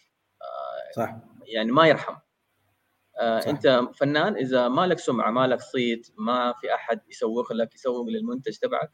[0.41, 1.15] آه صح.
[1.45, 2.15] يعني ما يرحم.
[3.19, 3.47] آه صح.
[3.47, 8.07] أنت فنان إذا ما لك سمعة ما لك صيت ما في أحد يسوق لك يسوق
[8.09, 8.91] للمنتج تبعك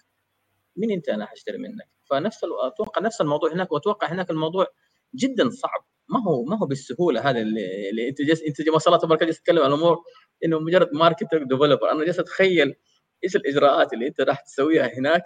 [0.76, 4.68] مين أنت أنا حاشتري منك؟ فنفس أتوقع نفس الموضوع هناك وأتوقع هناك الموضوع
[5.16, 5.86] جدا صعب.
[6.10, 9.20] ما هو ما هو بالسهولة هذا اللي, اللي أنت جالس أنت ما شاء الله تبارك
[9.24, 10.04] جالس تتكلم عن الأمور
[10.46, 12.76] إنه مجرد marketing developer أنا جالس أتخيل
[13.24, 15.24] إيش الإجراءات اللي أنت راح تسويها هناك؟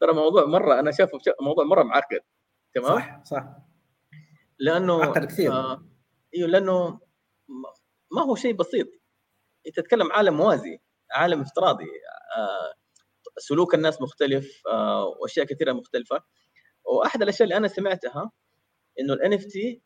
[0.00, 2.20] ترى موضوع مرة أنا شايفه موضوع مرة معقد
[2.74, 3.44] تمام؟ صح صح.
[4.58, 5.52] لأنه معقد كثير.
[5.52, 5.84] آه
[6.34, 7.00] إيوه لأنه
[8.12, 8.86] ما هو شيء بسيط.
[9.66, 10.80] انت تتكلم عالم موازي
[11.12, 11.88] عالم افتراضي
[12.36, 12.74] آه
[13.38, 16.22] سلوك الناس مختلف آه وأشياء كثيرة مختلفة.
[16.84, 18.30] وأحد الأشياء اللي أنا سمعتها
[19.00, 19.82] إنه ال NFT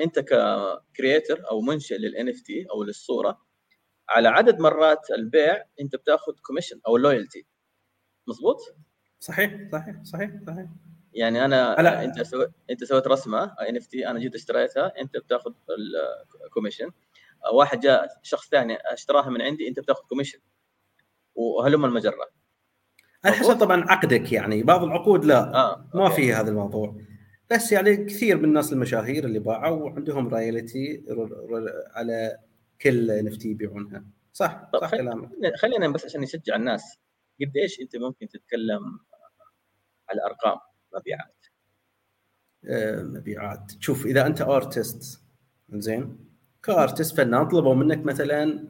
[0.00, 3.45] أنت ك creator أو منشئ لل NFT أو للصورة
[4.08, 7.46] على عدد مرات البيع انت بتاخذ commission أو loyalty
[8.26, 8.56] مظبوط؟
[9.20, 10.66] صحيح صحيح صحيح صحيح.
[11.12, 12.04] يعني أنا ألا.
[12.04, 15.52] أنت سويت أنت سويت رسمة NFT أنا جيت اشتريتها أنت بتاخذ
[16.46, 16.90] ال commission
[17.52, 20.38] واحد جاء شخص ثاني اشتراها من عندي أنت بتاخذ commission
[21.34, 22.30] وهلم المجرة.
[23.24, 24.62] على حسب طبعا عقدك يعني.
[24.62, 25.90] بعض العقود لا آه.
[25.94, 26.96] ما في هذا الموضوع.
[27.50, 31.04] بس يعني كثير من الناس المشاهير اللي باعوا عندهم رايلتي
[31.94, 32.38] على
[32.80, 34.04] كل ان يبيعونها.
[34.32, 35.30] صح صح كلامك.
[35.56, 36.98] خلينا بس عشان نشجع الناس.
[37.40, 38.98] قد إيش أنت ممكن تتكلم
[40.10, 40.58] على أرقام
[40.94, 41.46] مبيعات؟
[42.64, 43.72] آه مبيعات.
[43.80, 45.20] شوف إذا أنت ارتست
[45.72, 46.18] زين
[46.62, 48.68] ك artist فنان طلبوا منك مثلا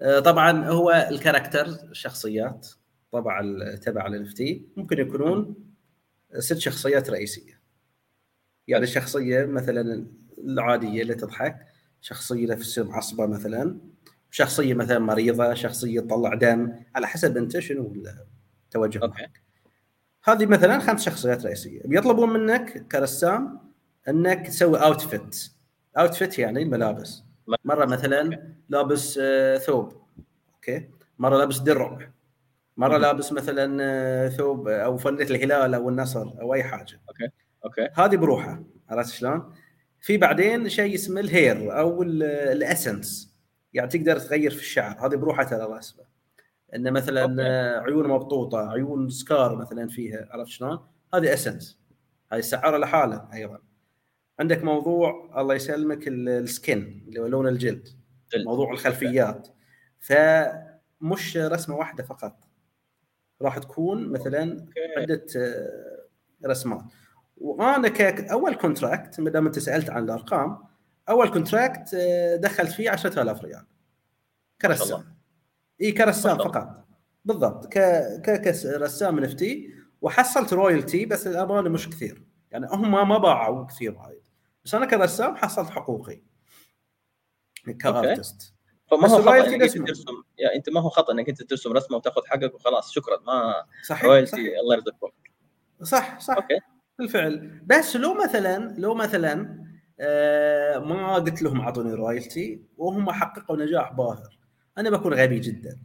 [0.00, 2.68] آه طبعا هو ال character الشخصيات
[3.12, 3.40] طبع
[3.74, 4.24] تبع الان
[4.76, 5.54] ممكن يكونون
[6.38, 7.60] ست شخصيات رئيسية.
[8.68, 10.06] يعني الشخصيه مثلا
[10.38, 11.66] العادية اللي تضحك
[12.00, 13.78] شخصية نفس معصبه مثلا
[14.30, 17.92] شخصية مثلا مريضة شخصية تطلع دم على حسب أنت شنو
[18.64, 19.26] التوجه okay.
[20.24, 21.80] هذه مثلا خمس شخصيات رئيسية.
[21.84, 23.58] بيطلبون منك كرسام
[24.08, 25.50] أنك تسوي outfit
[25.98, 27.22] outfit يعني ملابس.
[27.64, 29.92] مرة مثلا لابس آه، ثوب.
[30.54, 30.88] okay.
[31.18, 32.10] مرة لابس درع.
[32.76, 37.00] مرة لابس مثلا آه، ثوب أو فنيلة الهلال أو النصر أو أي حاجة.
[37.08, 37.28] okay.
[37.64, 37.88] okay.
[37.94, 38.62] هذه بروحها.
[38.88, 39.52] عرفت شلون؟
[40.00, 43.36] في بعدين شيء اسمه ال hair أو ال essence.
[43.72, 45.06] يعني تقدر تغير في الشعر.
[45.06, 46.04] هذه بروحها ترى رسمه
[46.74, 47.84] إن مثلا okay.
[47.86, 50.78] عيون مبطوطة عيون scar مثلا فيها عرفت شلون؟
[51.14, 51.80] هذه essence.
[52.32, 53.58] هاي السعاره لحالها أيضا.
[54.40, 57.88] عندك موضوع الله يسلمك ال skin اللي هو لون الجلد.
[58.32, 58.44] جلد.
[58.44, 59.48] موضوع الخلفيات.
[59.98, 62.36] فمش رسمة واحدة فقط.
[63.42, 64.66] راح تكون مثلا
[64.98, 66.06] عدة آه،
[66.46, 66.82] رسمات.
[67.40, 70.58] وأنا ك أول contract ما دام أنت سألت عن الأرقام
[71.08, 73.66] أول contract آه، دخلت فيه 10000 ريال.
[74.62, 75.18] كرسام.
[75.80, 76.84] إي كرسام فقط.
[77.24, 77.66] بالضبط.
[77.66, 77.78] ك
[78.24, 82.22] كرسام NFT وحصلت royalty بس الأمانة مش كثير.
[82.50, 84.22] يعني هم ما باعوا كثير وايد.
[84.64, 86.22] بس أنا كرسام حصلت حقوقي.
[87.80, 88.54] ك artist
[88.90, 90.22] فما هو خطأ إنك أنت ترسم.
[90.38, 92.90] يعني أنت ما هو خطأ إنك أنت ترسم رسمة وتاخذ حقك وخلاص.
[92.90, 93.20] شكرا.
[93.26, 93.54] ما
[93.86, 94.60] صحيح royalty.
[94.60, 95.08] الله يرزقكم
[95.82, 96.34] صح صح.
[96.36, 96.60] okay.
[96.98, 97.60] بالفعل.
[97.66, 99.64] بس لو مثلا لو مثلا
[100.00, 104.38] آه ما قلت لهم أعطوني royalty وهم حققوا نجاح باهر.
[104.78, 105.78] أنا بكون غبي جدا.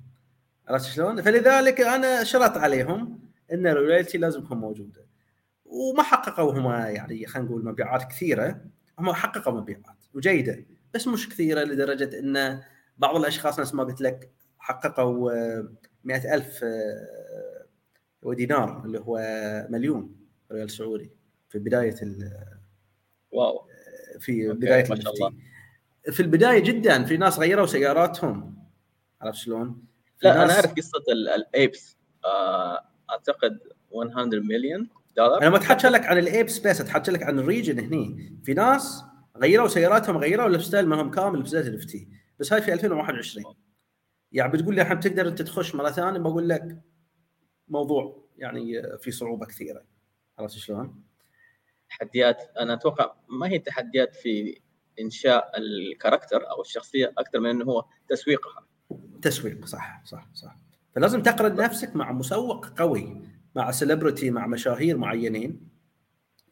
[0.67, 3.19] عرفت شلون؟ فلذلك أنا شرط عليهم
[3.53, 5.05] إن الرويالتي لازم تكون موجودة.
[5.65, 8.61] وما حققوا هم يعني خلينا نقول مبيعات كثيرة.
[8.99, 10.65] هم حققوا مبيعات وجيدة.
[10.93, 12.61] بس مش كثيرة لدرجة إن
[12.97, 15.31] بعض الأشخاص نفس ما قلت لك حققوا
[16.03, 17.65] 100000 آه،
[18.21, 19.19] ودينار اللي هو
[19.69, 20.22] مليون.
[20.53, 21.11] ريال سعودي
[21.49, 21.95] في بداية
[23.31, 23.67] واو.
[24.19, 25.33] في بداية ما شاء الله.
[26.11, 28.57] في البداية جدا في ناس غيروا سياراتهم.
[29.21, 29.85] عرفت شلون؟
[30.23, 30.43] لا ناس...
[30.43, 31.03] أنا أعرف قصة
[31.35, 32.79] ال Apes آه،
[33.09, 33.59] أعتقد
[33.95, 37.79] 100 مليون دولار أنا ما أتحكى لك عن ال Apes بس أتحكى لك عن الريجن
[37.79, 38.39] هني.
[38.43, 39.03] في ناس
[39.37, 42.07] غيروا سياراتهم غيروا ال lifestyle مالهم كامل بزات ال NFT
[42.39, 43.55] بس هاي في 2021
[44.31, 46.77] يعني بتقول لي الحين تقدر أنت تخش مرة ثانية بقول لك
[47.67, 49.83] موضوع يعني في صعوبة كثيرة.
[50.39, 51.03] عرفت شلون؟
[51.89, 54.61] تحديات أنا أتوقع ما هي تحديات في
[54.99, 58.65] إنشاء ال character أو الشخصية أكثر من إنه هو تسويقها.
[59.21, 60.55] تسويق صح صح صح.
[60.95, 63.21] فلازم تقرن نفسك مع مسوق قوي
[63.55, 65.69] مع celebrity مع مشاهير معينين.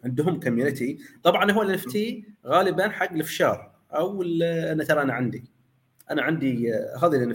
[0.04, 5.44] عندهم community طبعا هو الان غالبا حق الفشار أو أنا ترى أنا عندي.
[6.12, 7.32] أنا عندي هذا الان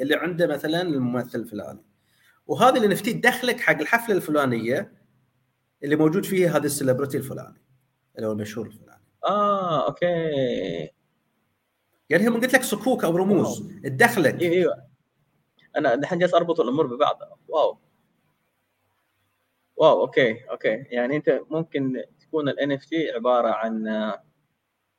[0.00, 1.84] اللي عنده مثلا الممثل الفلاني.
[2.46, 4.92] وهذا الان تدخلك حق الحفلة الفلانية
[5.84, 7.62] اللي موجود فيها هذا ال celebrity الفلاني
[8.16, 9.02] اللي هو المشهور الفلاني.
[9.24, 10.90] آه okay.
[12.10, 14.86] يعني هم قلت لك صكوك أو رموز تدخلك أيوه أيوه
[15.76, 17.18] أنا الحين جالس أربط الأمور ببعض.
[17.48, 17.78] wow.
[19.76, 20.68] wow okay okay.
[20.90, 23.88] يعني أنت ممكن تكون ال NFT عبارة عن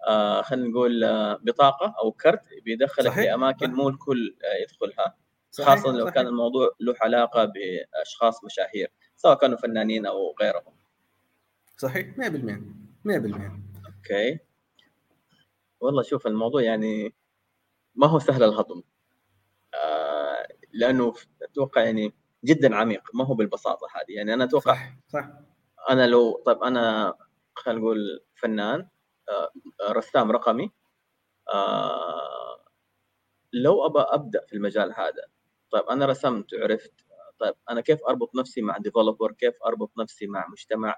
[0.07, 5.17] آه خلينا نقول آه بطاقة أو كرت بيدخلك في اماكن مو الكل آه يدخلها
[5.51, 5.69] صحيح.
[5.69, 6.15] خاصة لو صحيح.
[6.15, 8.91] كان الموضوع له علاقة بأشخاص مشاهير.
[9.17, 10.73] سواء كانوا فنانين أو غيرهم.
[11.77, 12.61] صحيح 100%
[13.05, 14.39] 100% أوكي.
[15.79, 17.15] والله شوف الموضوع يعني
[17.95, 18.83] ما هو سهل الهضم.
[19.73, 22.13] آه لأنه أتوقع يعني
[22.45, 24.15] جدا عميق ما هو بالبساطة هذه.
[24.15, 25.29] يعني أنا أتوقع صح صح.
[25.89, 27.13] أنا لو طيب أنا
[27.55, 27.97] خلينا نقول
[28.35, 28.87] فنان
[29.29, 29.51] آه
[29.91, 30.71] رسام رقمي.
[31.53, 32.65] آه
[33.53, 35.27] لو أبى أبدأ في المجال هذا
[35.71, 36.93] طيب أنا رسمت وعرفت
[37.39, 40.95] طيب أنا كيف أربط نفسي مع developer كيف أربط نفسي مع مجتمع؟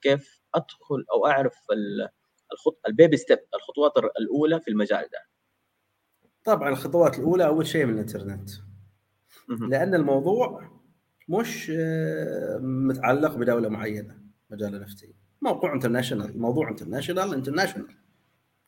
[0.00, 1.58] كيف أدخل أو أعرف
[2.52, 5.18] الخط ال baby step الخطوات الأولى في المجال ده؟
[6.44, 8.50] طبعا الخطوات الأولى أول شيء من الإنترنت.
[9.68, 10.70] لأن الموضوع
[11.28, 14.18] مش آه، متعلق بدولة معينة
[14.50, 17.96] مجال ال NFT موضوع international موضوع international international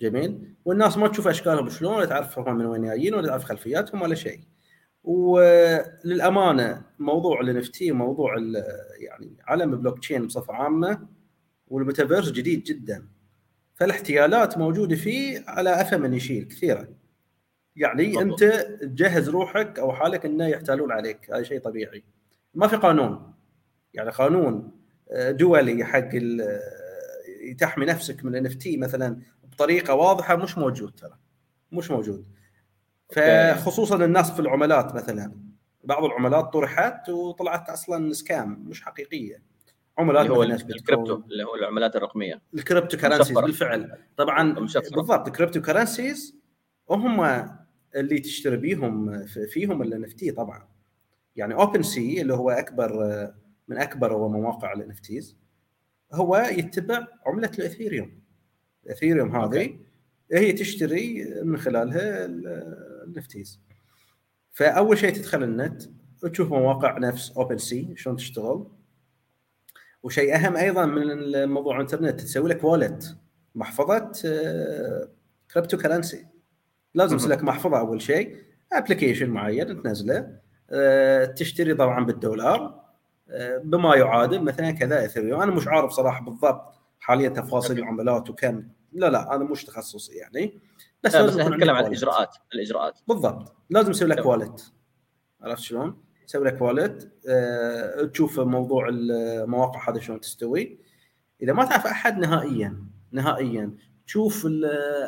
[0.02, 4.02] جميل؟ والناس ما تشوف أشكالهم شلون ولا تعرف هم من وين جايين ولا تعرف خلفياتهم
[4.02, 4.40] ولا شيء.
[5.04, 8.36] وللأمانة موضوع ال NFT موضوع
[8.98, 11.08] يعني عالم البلوك تشين بصفة عامة
[11.68, 13.08] والميتافيرس جديد جدا
[13.74, 16.88] فالاحتيالات موجودة فيه على أفهم من يشيل كثيره
[17.76, 18.24] يعني طبعا.
[18.24, 18.44] أنت
[18.80, 22.04] تجهز روحك أو حالك إنه يحتالون عليك هذا شيء طبيعي.
[22.54, 23.32] ما في قانون.
[23.94, 24.70] يعني قانون
[25.10, 31.18] آه، دولي حق آه، تحمي نفسك من ان مثلا بطريقة واضحة مش موجود ترى.
[31.72, 32.26] مش موجود.
[33.12, 35.32] فخصوصا الناس في العملات مثلا.
[35.84, 39.42] بعض العملات طرحت وطلعت أصلا scam مش حقيقية.
[39.98, 42.42] عملات اللي هو الكريبتو اللي هو العملات الرقمية.
[42.54, 43.98] ال cryptocurrencies بالفعل.
[44.16, 46.36] طبعا بالضبط ال cryptocurrencies
[46.90, 47.20] هم
[47.96, 50.68] اللي تشتري بيهم فيهم ال NFT طبعا.
[51.36, 52.92] يعني OpenSea اللي هو أكبر
[53.68, 55.26] من أكبر مواقع ال NFTs
[56.12, 58.20] هو يتبع عملة الإثيريوم.
[58.86, 59.76] الإثيريوم هذه
[60.32, 62.26] هي تشتري من خلالها
[63.04, 63.60] ال NFTs
[64.52, 65.82] فأول شيء تدخل النت
[66.24, 68.66] وتشوف مواقع نفس OpenSea شلون تشتغل.
[70.02, 73.16] وشيء أهم أيضا من الموضوع الإنترنت تسوي لك wallet
[73.54, 74.12] محفظة
[75.52, 76.26] cryptocurrency
[76.94, 77.16] لازم.
[77.16, 78.36] يصير لك محفظة أول شيء
[78.72, 80.38] application معين تنزله
[80.70, 82.82] آه، تشتري طبعا بالدولار
[83.30, 87.78] آه، بما يعادل مثلا كذا اثيريوم أنا مش عارف صراحة بالضبط حاليا تفاصيل.
[87.78, 88.64] العملات وكم.
[88.92, 90.60] لا لا أنا مش تخصصي يعني.
[91.04, 91.86] بس لا بس لازم نتكلم عن.
[91.86, 93.00] الإجراءات الإجراءات.
[93.08, 93.56] بالضبط.
[93.70, 94.26] لازم يسوي لك.
[94.26, 94.72] wallet
[95.42, 100.78] عرفت شلون؟ يسوي لك wallet أه تشوف موضوع المواقع هذا شلون تستوي.
[101.42, 103.76] إذا ما تعرف أحد نهائيا نهائيا
[104.06, 104.48] تشوف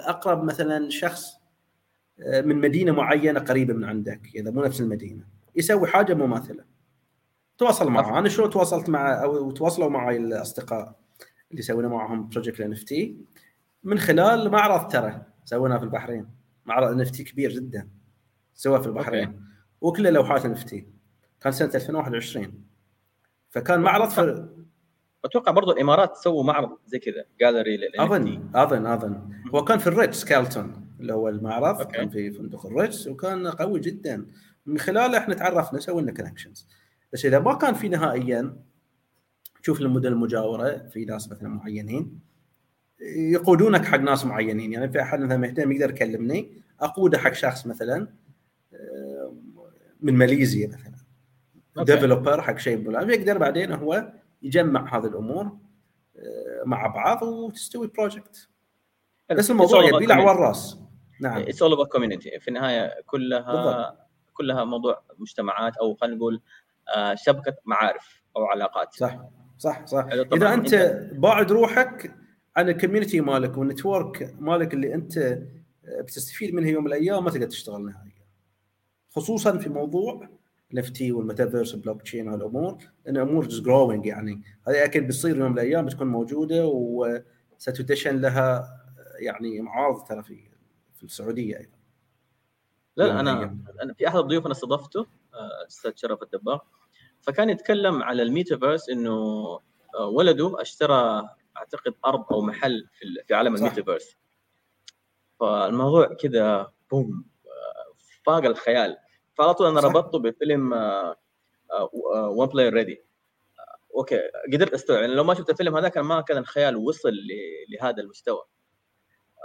[0.06, 1.44] أقرب مثلا شخص
[2.20, 5.24] آه، من مدينة معينة قريبة من عندك إذا مو نفس المدينة
[5.56, 6.64] يسوي حاجة مماثله
[7.58, 8.18] تواصل معه.
[8.18, 10.94] أنا شلون تواصلت مع أو تواصلوا معي الأصدقاء
[11.50, 12.76] اللي سوينا معهم بروجكت ان
[13.84, 15.22] من خلال معرض ترى.
[15.44, 16.26] سويناه في البحرين.
[16.64, 17.88] معرض إن كبير جدا.
[18.54, 19.40] سواه في البحرين.
[19.80, 20.54] وكله لوحات إن
[21.40, 22.64] كان سنة 2021
[23.50, 24.48] فكان معرض في
[25.24, 27.78] أتوقع برضو الإمارات سووا معرض زي كذا جاليري.
[27.98, 29.32] أظن أظن أظن.
[29.54, 31.80] هو كان في الريتز كارلتون اللي هو المعرض.
[31.80, 31.92] okay.
[31.92, 34.26] كان في فندق الريتز وكان قوي جدا.
[34.66, 36.68] من خلاله إحنا تعرفنا سوينا connections
[37.12, 38.56] بس إذا ما كان في نهائيا
[39.62, 42.20] تشوف المدن المجاورة في ناس مثلا معينين.
[43.16, 44.72] يقودونك حق ناس معينين.
[44.72, 48.08] يعني في أحد مثلا مهتم يقدر يكلمني أقوده حق شخص مثلا
[48.74, 49.34] آه،
[50.00, 50.94] من ماليزيا مثلا.
[51.84, 55.44] developer حق شيء يقدر بعدين هو يجمع هذه الأمور
[56.16, 58.48] آه، مع بعض وتستوي project
[59.30, 60.26] بس الموضوع يبي له community.
[60.26, 60.78] والراس
[61.20, 61.42] نعم.
[61.42, 63.98] it's all about community في النهاية كلها بالضبط.
[64.32, 66.40] كلها موضوع مجتمعات أو خلينا نقول
[66.96, 68.94] آه، شبكة معارف أو علاقات.
[68.94, 69.20] صح.
[69.58, 70.06] صح صح.
[70.32, 70.74] إذا أنت
[71.12, 72.14] باعد روحك
[72.56, 75.38] عن ال community مالك وال network مالك اللي أنت
[75.84, 78.24] بتستفيد منه يوم من الأيام ما تقدر تشتغل نهائيا.
[79.10, 80.28] خصوصا في موضوع
[80.72, 84.42] ال NFT وال metaverse ال blockchain هالأمور لأن أمور growing يعني.
[84.68, 88.68] هذه أكيد بتصير يوم من الأيام بتكون موجودة وستدشن لها
[89.18, 90.48] يعني معارض ترى في
[90.94, 91.76] في السعودية أيضا.
[92.96, 93.58] لا لا أنا.
[93.82, 96.58] أنا في أحد الضيوف أنا استضفته آه، الاستاذ شرف الدباغ.
[97.20, 99.12] فكان يتكلم على الميتافيرس إنه
[99.98, 103.54] آه، ولده اشترى أعتقد أرض أو محل في في عالم.
[103.54, 104.16] الميتافيرس
[105.40, 107.24] فالموضوع كذا boom
[108.26, 108.96] فاق الخيال
[109.34, 109.88] فعلى طول أنا صح.
[109.88, 110.72] ربطته بفيلم
[112.12, 113.04] One Player Ready
[113.96, 114.20] okay
[114.52, 117.12] قدرت أستوعب يعني لو ما شفت الفيلم هذاك ما كان الخيال وصل
[117.68, 118.42] لهذا المستوى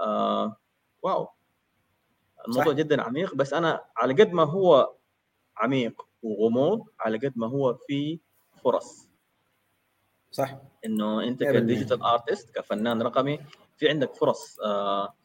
[0.01, 0.57] آه
[1.01, 1.27] wow
[2.47, 2.77] الموضوع صح.
[2.77, 4.95] جدا عميق بس أنا على قد ما هو
[5.57, 8.19] عميق وغموض على قد ما هو في
[8.63, 9.08] فرص
[10.31, 11.45] صح إنه أنت 100%.
[11.51, 13.39] ك digital artist كفنان رقمي
[13.77, 15.15] في عندك فرص آه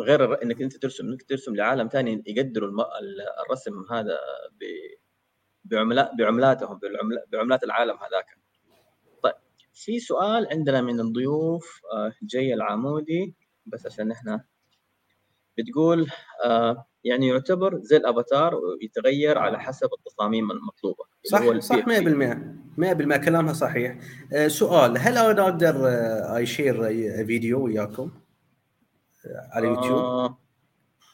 [0.00, 2.80] غير إنك أنت ترسم إنك ترسم لعالم ثاني يقدروا الم...
[2.80, 4.18] ال- الرسم هذا
[4.60, 4.64] ب...
[5.64, 7.22] بعملات بعملاتهم بعمل...
[7.28, 8.38] بعملات العالم هذاك
[9.22, 9.34] طيب
[9.74, 13.34] في سؤال عندنا من الضيوف آه جي العمودي
[13.66, 14.44] بس عشان إحنا
[15.58, 16.10] بتقول
[16.44, 23.52] آه يعني يعتبر زي الأفاتار ويتغير على حسب التصاميم المطلوبة صح صح 100% 100% كلامها
[23.52, 23.98] صحيح.
[24.32, 28.10] آه، سؤال هل أنا أقدر آه، أ share آه، فيديو وياكم
[29.26, 30.38] آه، على يوتيوب؟ آه.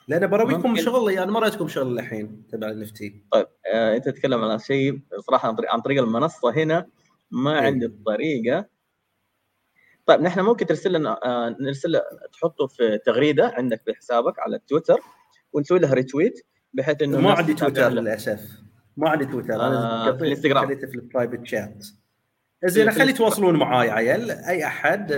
[0.09, 0.83] لأن برويكم ممكن.
[0.83, 5.01] شغل أنا ما رأيتكم شغل الحين تبع ال NFT طيب آه أنت تتكلم عن شيء
[5.21, 6.87] صراحة عن طريق, عن طريق المنصة هنا
[7.31, 7.67] ما إيه.
[7.67, 8.67] عندي الطريقة.
[10.07, 12.01] طيب نحن ممكن ترسل لنا آه نرسل
[12.33, 15.01] تحطه في تغريدة عندك في حسابك على تويتر.
[15.55, 18.01] ونسوي لها retweet بحيث إنه ما عندي تويتر له.
[18.01, 18.41] للأسف.
[18.97, 20.65] ما عندي تويتر آه، أنا في قطيت- الإنستغرام.
[20.67, 21.85] خليته في ال private chat
[22.65, 23.11] زين خلي.
[23.11, 25.13] يتواصلون معاي عيال أي أحد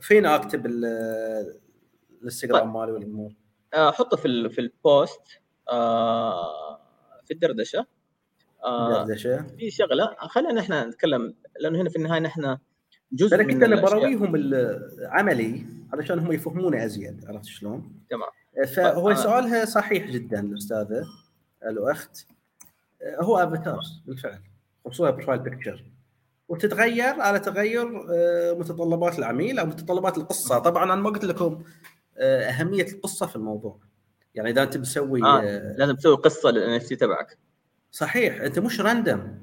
[0.00, 1.54] فين أكتب ال-
[2.20, 3.32] الإنستغرام مالي والأمور؟
[3.74, 5.20] آه حطه في ال- في ال post
[5.70, 6.80] آه
[7.24, 7.86] في الدردشة.
[8.64, 10.16] آه دردشه في شغلة.
[10.28, 12.58] خلينا إحنا نتكلم لأنه هنا في النهاية نحن
[13.14, 13.80] جزء من كنت أنا.
[13.80, 18.28] برويهم العملي علشان هم يفهمونه أزيد عرفت شلون؟ تمام.
[18.66, 21.04] فهو طيب، أنا- سؤالها صحيح جدا الاستاذه
[21.66, 22.26] الأخت.
[23.20, 24.40] هو avatars بالفعل.
[24.86, 25.84] خصوصا profile picture.
[26.48, 30.58] وتتغير على تغير آه، متطلبات العميل أو متطلبات القصة.
[30.58, 31.62] طبعا أنا ما قلت لكم
[32.18, 33.78] آه، أهمية القصة في الموضوع.
[34.34, 35.40] يعني إذا أنت بتسوي آه.
[35.42, 37.38] آه، لازم تسوي قصة لل NFT تبعك.
[37.90, 39.34] صحيح أنت مش random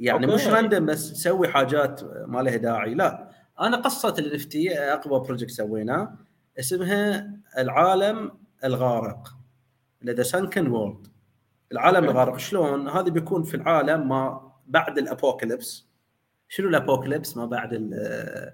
[0.00, 0.34] يعني okay.
[0.36, 3.30] مش random بس تسوي حاجات ما لها داعي لا.
[3.60, 6.16] أنا قصة ال NFT أقوى project سويناه
[6.58, 8.30] اسمها العالم
[8.64, 9.28] الغارق
[10.04, 11.06] The Sunken World
[11.72, 12.10] العالم okay.
[12.10, 15.86] الغارق شلون؟ هذا بيكون في العالم ما بعد ال apocalypse
[16.48, 18.52] شنو ال apocalypse ما بعد آه،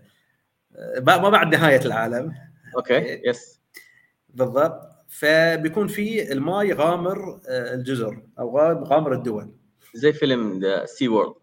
[1.00, 2.34] ما بعد نهاية العالم.
[2.76, 3.20] okay.
[3.28, 3.60] yes
[4.28, 4.88] بالضبط.
[5.08, 9.52] فبيكون في الماء يغامر آه، الجزر أو غام- غامر الدول.
[9.94, 11.34] زي فيلم Sea World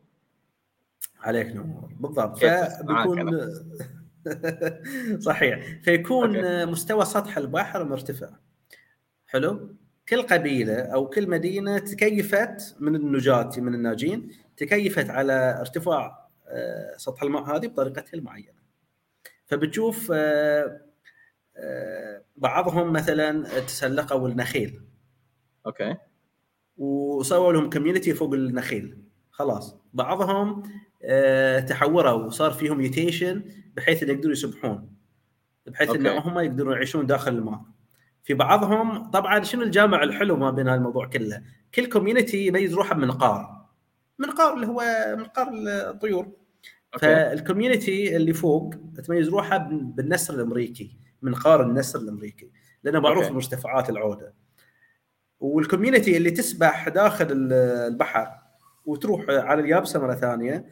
[1.22, 1.90] عليك نور.
[2.00, 2.38] بالضبط.
[2.38, 3.50] فبيكون
[5.20, 5.82] صحيح.
[5.84, 6.72] فيكون okay.
[6.72, 8.30] مستوى سطح البحر مرتفع.
[9.28, 9.76] حلو.
[10.10, 17.24] كل قبيلة أو كل مدينة تكيفت من النجاة من الناجين تكيفت على ارتفاع آه، سطح
[17.24, 18.60] الماء هذه بطريقتها المعينة.
[19.46, 20.82] فبتشوف آه،
[21.58, 24.82] آه، بعضهم مثلا تسلقوا النخيل.
[25.66, 25.96] okay.
[26.80, 28.98] وسووا لهم community فوق النخيل.
[29.32, 29.78] خلاص.
[29.94, 30.64] بعضهم
[31.68, 33.44] تحوروا وصار فيهم mutation
[33.76, 34.90] بحيث إنه يقدروا يسبحون.
[35.66, 37.62] بحيث إنه هم يقدرون يعيشون داخل الماء
[38.24, 41.44] في بعضهم طبعا شنو الجامع الحلو ما بين الموضوع كله؟
[41.76, 43.66] كل community يميز روحه بمنقار
[44.20, 44.84] منقار اللي هو
[45.18, 46.28] منقار الطيور.
[47.00, 48.76] فال community اللي فوق
[49.06, 52.52] تميز روحها بالنسر الأمريكي منقار النسر الأمريكي.
[52.84, 54.34] لأنه معروف بمرتفعات العودة.
[55.40, 58.28] وال community اللي تسبح داخل البحر
[58.86, 60.66] وتروح على اليابسة مرة ثانية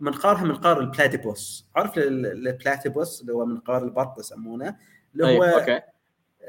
[0.00, 4.76] منقارها منقار ال platypus عارف ال platypus اللي هو منقار البط يسمونه؟
[5.12, 5.60] اللي هو أيه.
[5.60, 5.80] okay.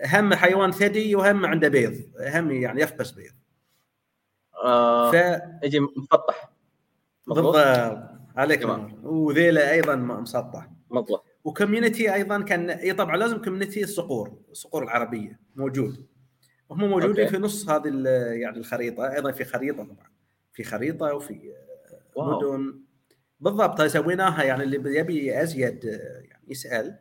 [0.06, 1.96] هم حيوان ثدي وهم عنده بيض.
[2.20, 3.34] هم يعني يفقس بيض.
[4.64, 5.16] آه ف...
[5.64, 6.52] يجي مسطح
[7.28, 7.56] بالضبط.
[8.36, 8.66] عليك
[9.04, 14.38] وذيله أيضا مسطح مطلع و community أيضا كان إي طبعا لازم community الصقور.
[14.52, 15.40] الصقور العربية.
[15.56, 16.06] موجود.
[16.72, 17.28] هم موجودين okay.
[17.28, 17.88] في نص هذه
[18.32, 20.12] يعني الخريطة أيضا في خريطة طبعا.
[20.54, 21.54] في خريطة وفي
[22.16, 22.54] wow.
[22.54, 22.82] مدن.
[23.40, 27.00] بالضبط هاي سويناها يعني اللي يبي أزيد يعني يسأل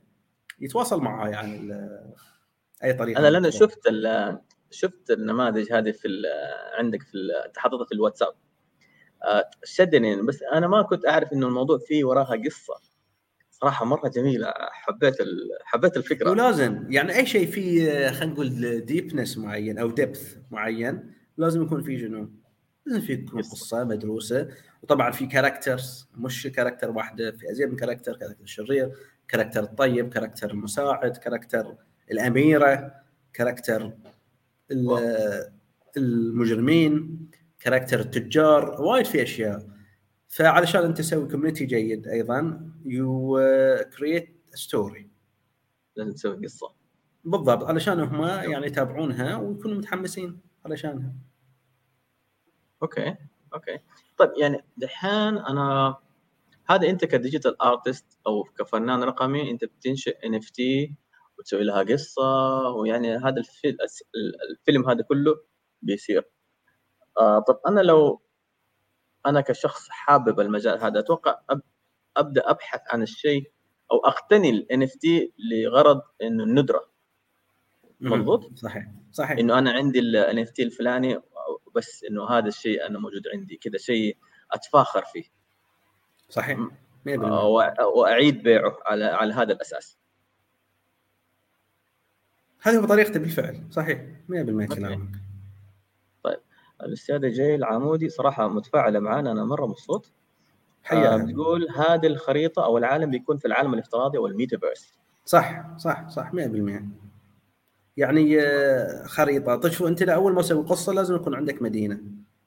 [0.60, 1.72] يتواصل معاه يعني
[2.84, 3.80] أي طريقة أنا لأنه شفت
[4.70, 6.08] شفت النماذج هذه في
[6.78, 7.12] عندك في
[7.46, 8.32] انت حاططها في الواتساب.
[9.24, 12.74] آه، شدني بس أنا ما كنت أعرف إنه الموضوع فيه وراها قصة.
[13.60, 15.16] صراحة مرة جميلة حبيت
[15.64, 16.30] حبيت الفكرة.
[16.30, 21.98] ولازم يعني أي شيء فيه خلينا نقول deepness معين أو depth معين لازم يكون فيه
[21.98, 22.40] جنون
[22.86, 24.48] لازم في تكون قصة مدروسة.
[24.82, 28.92] وطبعا في characters مش character واحدة في ازيد من character character الشرير
[29.28, 31.74] character الطيب character المساعد character
[32.10, 32.92] الأميرة
[33.32, 33.92] character
[35.96, 37.18] المجرمين
[37.60, 39.75] character التجار وايد في أشياء.
[40.36, 43.38] فعلشان انت تسوي community جيد أيضا you
[43.96, 45.10] create story
[45.96, 46.72] لازم تسوي قصة.
[47.24, 51.12] بالضبط علشان هم يعني يتابعونها ويكونوا متحمسين علشانها.
[52.82, 53.16] okay
[53.54, 53.78] okay.
[54.18, 55.96] طيب يعني دحين أنا
[56.70, 60.96] هذا أنت ك digital artist أو كفنان رقمي أنت بتنشئ NFT
[61.38, 62.22] وتسوي لها قصة
[62.70, 63.42] ويعني هذا
[64.50, 65.34] الفيلم هذا كله
[65.82, 66.30] بيصير.
[67.20, 68.22] آه طب أنا لو
[69.26, 70.98] أنا كشخص حابب المجال هذا.
[70.98, 71.38] أتوقع
[72.16, 73.50] أبدأ أبحث عن الشيء
[73.92, 76.88] أو أقتني ال NFT لغرض إنه الندرة.
[78.00, 79.38] مضبوط؟ صحيح صحيح.
[79.38, 81.20] إنه أنا عندي ال NFT الفلاني
[81.74, 84.16] بس إنه هذا الشيء أنا موجود عندي كذا شيء
[84.52, 85.24] أتفاخر فيه.
[86.28, 86.58] صحيح.
[87.06, 89.98] 100% آه، وأعيد بيعه على على هذا الأساس.
[92.62, 93.62] هذه هو طريقته بالفعل.
[93.70, 94.00] صحيح.
[94.28, 95.25] 100% كلامك.
[96.82, 100.10] الاستاذه جيل العمودي صراحة متفاعلة معنا أنا مرة مبسوط.
[100.82, 104.92] حيا بتقول هذه الخريطة أو العالم بيكون في العالم الافتراضي أو الميتافيرس.
[105.24, 106.82] صح صح صح 100%
[107.96, 109.56] يعني آه، خريطة.
[109.56, 112.00] طيب شو أنت اول ما تسوي قصة لازم يكون عندك مدينة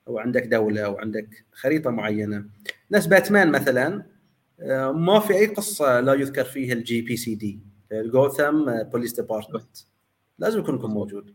[0.08, 2.46] أو عندك دولة أو عندك خريطة معينة.
[2.90, 4.04] ناس باتمان مثلا
[4.62, 7.60] آه، ما في أي قصة لا يذكر فيها ال GCPD
[7.92, 9.78] ال Gotham Police Department
[10.40, 11.34] لازم يكون موجود.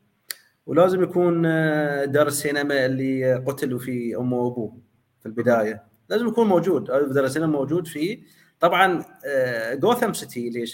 [0.67, 4.79] ولازم يكون آه، دار السينما اللي قتلوا فيه امه وابوه
[5.21, 5.85] في البداية.
[6.09, 6.85] لازم يكون موجود.
[6.85, 8.23] دار السينما موجود فيه.
[8.61, 9.05] طبعا
[9.75, 10.65] Gotham City اللي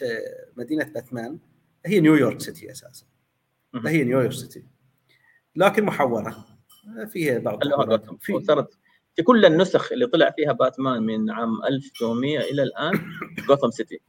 [0.57, 1.39] مدينة باتمان
[1.87, 3.07] هي New York City أساسا.
[3.87, 4.65] هي New York City.
[5.57, 6.47] لكن محوره
[7.07, 7.61] فيها بعض
[8.21, 8.79] في صارت
[9.17, 12.93] في كل النسخ اللي طلع فيها باتمان من عام 1800 إلى الآن
[13.49, 14.01] جوثام سيتي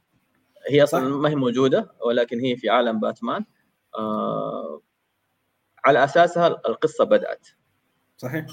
[0.68, 3.44] هي أصلا ما هي موجودة ولكن هي في عالم باتمان.
[3.98, 4.82] آه
[5.84, 7.48] على اساسها القصة بدأت.
[8.16, 8.46] صحيح.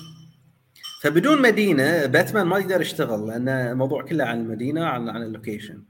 [1.01, 5.83] فبدون مدينة باتمان ما يقدر يشتغل لأن الموضوع كله عن المدينة عن عن اللوكيشن.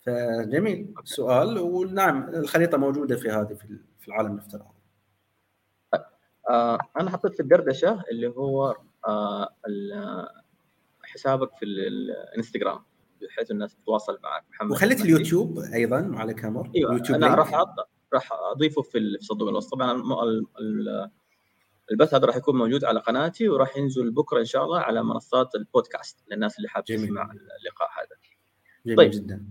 [0.00, 0.94] فجميل.
[1.04, 3.58] سؤال ونعم الخريطة موجودة في هذه
[3.98, 4.78] في العالم الافتراضي.
[6.50, 8.76] آه أنا حطيت في الدردشة اللي هو
[9.08, 9.48] آه
[11.02, 12.82] حسابك في الإنستغرام
[13.22, 14.44] بحيث الناس تتواصل معك.
[14.50, 17.54] محمد وخليت اليوتيوب أيضا مع الكاميرا إيوه يوتيوب أنا راح
[18.14, 20.02] راح أضيفه في صندوق الوصف طبعا
[21.90, 25.54] البث هذا راح يكون موجود على قناتي وراح ينزل بكرة إن شاء الله على منصات
[25.54, 28.16] البودكاست للناس اللي حابة تسمع اللقاء هذا.
[28.86, 29.10] جميل طيب.
[29.10, 29.46] جدا.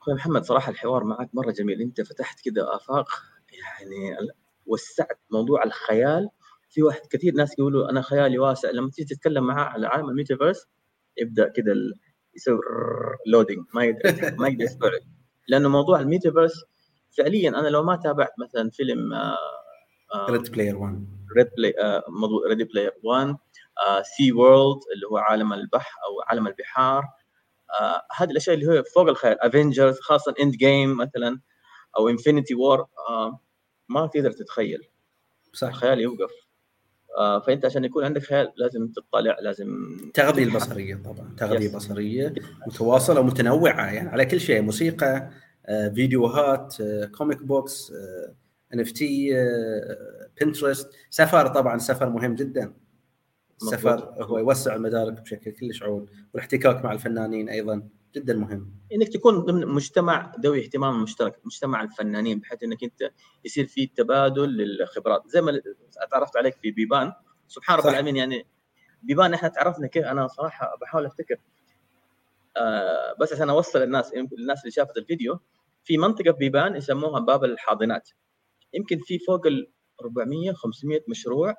[0.00, 1.80] أخوي محمد صراحة الحوار معك مرة جميل.
[1.80, 3.08] أنت فتحت كذا آفاق
[3.52, 4.16] يعني
[4.66, 6.28] وسعت موضوع الخيال.
[6.70, 8.70] في واحد كثير ناس يقولوا أنا خيالي واسع.
[8.70, 10.66] لما تيجي تتكلم معاه على عالم الميتافيرس
[11.18, 11.74] يبدأ كذا
[12.36, 12.58] يسوي
[13.26, 15.00] loading ما يقدر ما يقدر يستوعب.
[15.48, 16.64] لأنه موضوع الميتافيرس
[17.16, 19.12] فعليا أنا لو ما تابعت مثلا فيلم
[20.30, 21.74] Ready Player One Ready Play
[22.08, 23.36] موضوع Ready Player One
[24.16, 27.04] Sea World اللي هو عالم البحر أو عالم البحار
[27.80, 29.40] آه هذه الأشياء اللي هي فوق الخيال.
[29.42, 31.40] Avengers خاصة Endgame مثلا
[31.98, 33.40] أو Infinity War آه
[33.88, 34.80] ما تقدر تتخيل.
[35.52, 35.68] صح.
[35.68, 36.30] الخيال يوقف.
[37.18, 40.62] آه فأنت عشان يكون عندك خيال لازم تطلع لازم تغذية تبحث.
[40.62, 41.74] البصرية طبعا تغذية Yes.
[41.76, 42.34] بصرية
[42.66, 45.30] متواصلة ومتنوعة يعني على كل شيء موسيقى
[45.94, 47.92] فيديوهات آه، comic books
[48.74, 49.34] NFT
[50.40, 52.74] Pinterest سفر طبعا سفر مهم جدا.
[53.62, 54.14] السفر.
[54.24, 58.74] هو يوسع المدارك بشكل كلش عود والاحتكاك مع الفنانين أيضا جدا مهم.
[58.92, 63.10] إنك تكون ضمن مجتمع ذوي اهتمام مشترك مجتمع الفنانين بحيث إنك أنت
[63.44, 65.22] يصير في تبادل للخبرات.
[65.28, 65.60] زي ما
[66.10, 67.12] تعرفت عليك في بيبان.
[67.48, 67.86] سبحان رب.
[67.86, 68.46] العالمين يعني
[69.02, 70.04] بيبان إحنا تعرفنا كيف.
[70.04, 71.36] أنا صراحة بحاول أفتكر
[72.56, 75.38] آه بس عشان أوصل الناس الناس اللي شافت الفيديو
[75.86, 78.10] في منطقة في بيبان يسموها باب الحاضنات.
[78.74, 81.54] يمكن في فوق ال 400 500 مشروع.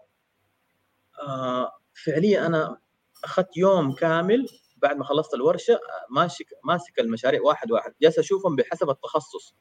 [1.28, 1.72] آه
[2.06, 2.78] فعليا أنا
[3.24, 4.46] أخذت يوم كامل
[4.78, 5.80] بعد ما خلصت الورشة آه،
[6.20, 7.94] ماشي ماسك المشاريع واحد واحد.
[8.02, 9.56] جالس أشوفهم بحسب التخصص.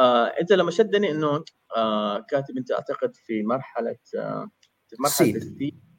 [0.00, 1.44] آه انت لما شدني إنه
[1.76, 4.50] آه كاتب أنت أعتقد في مرحلة آه
[4.88, 5.89] في مرحلة.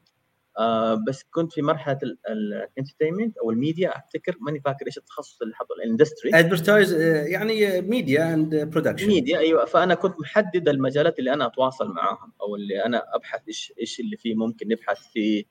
[0.58, 2.00] آه بس كنت في مرحلة
[2.30, 6.94] ال entertainment أو الميديا أفتكر ماني فاكر إيش التخصص اللي حطه ال industry advertise
[7.28, 9.66] يعني media and production media أيوه.
[9.66, 14.18] فأنا كنت محدد المجالات اللي أنا أتواصل معاهم أو اللي أنا أبحث إيش إيش اللي
[14.18, 15.44] فيه ممكن نبحث فيه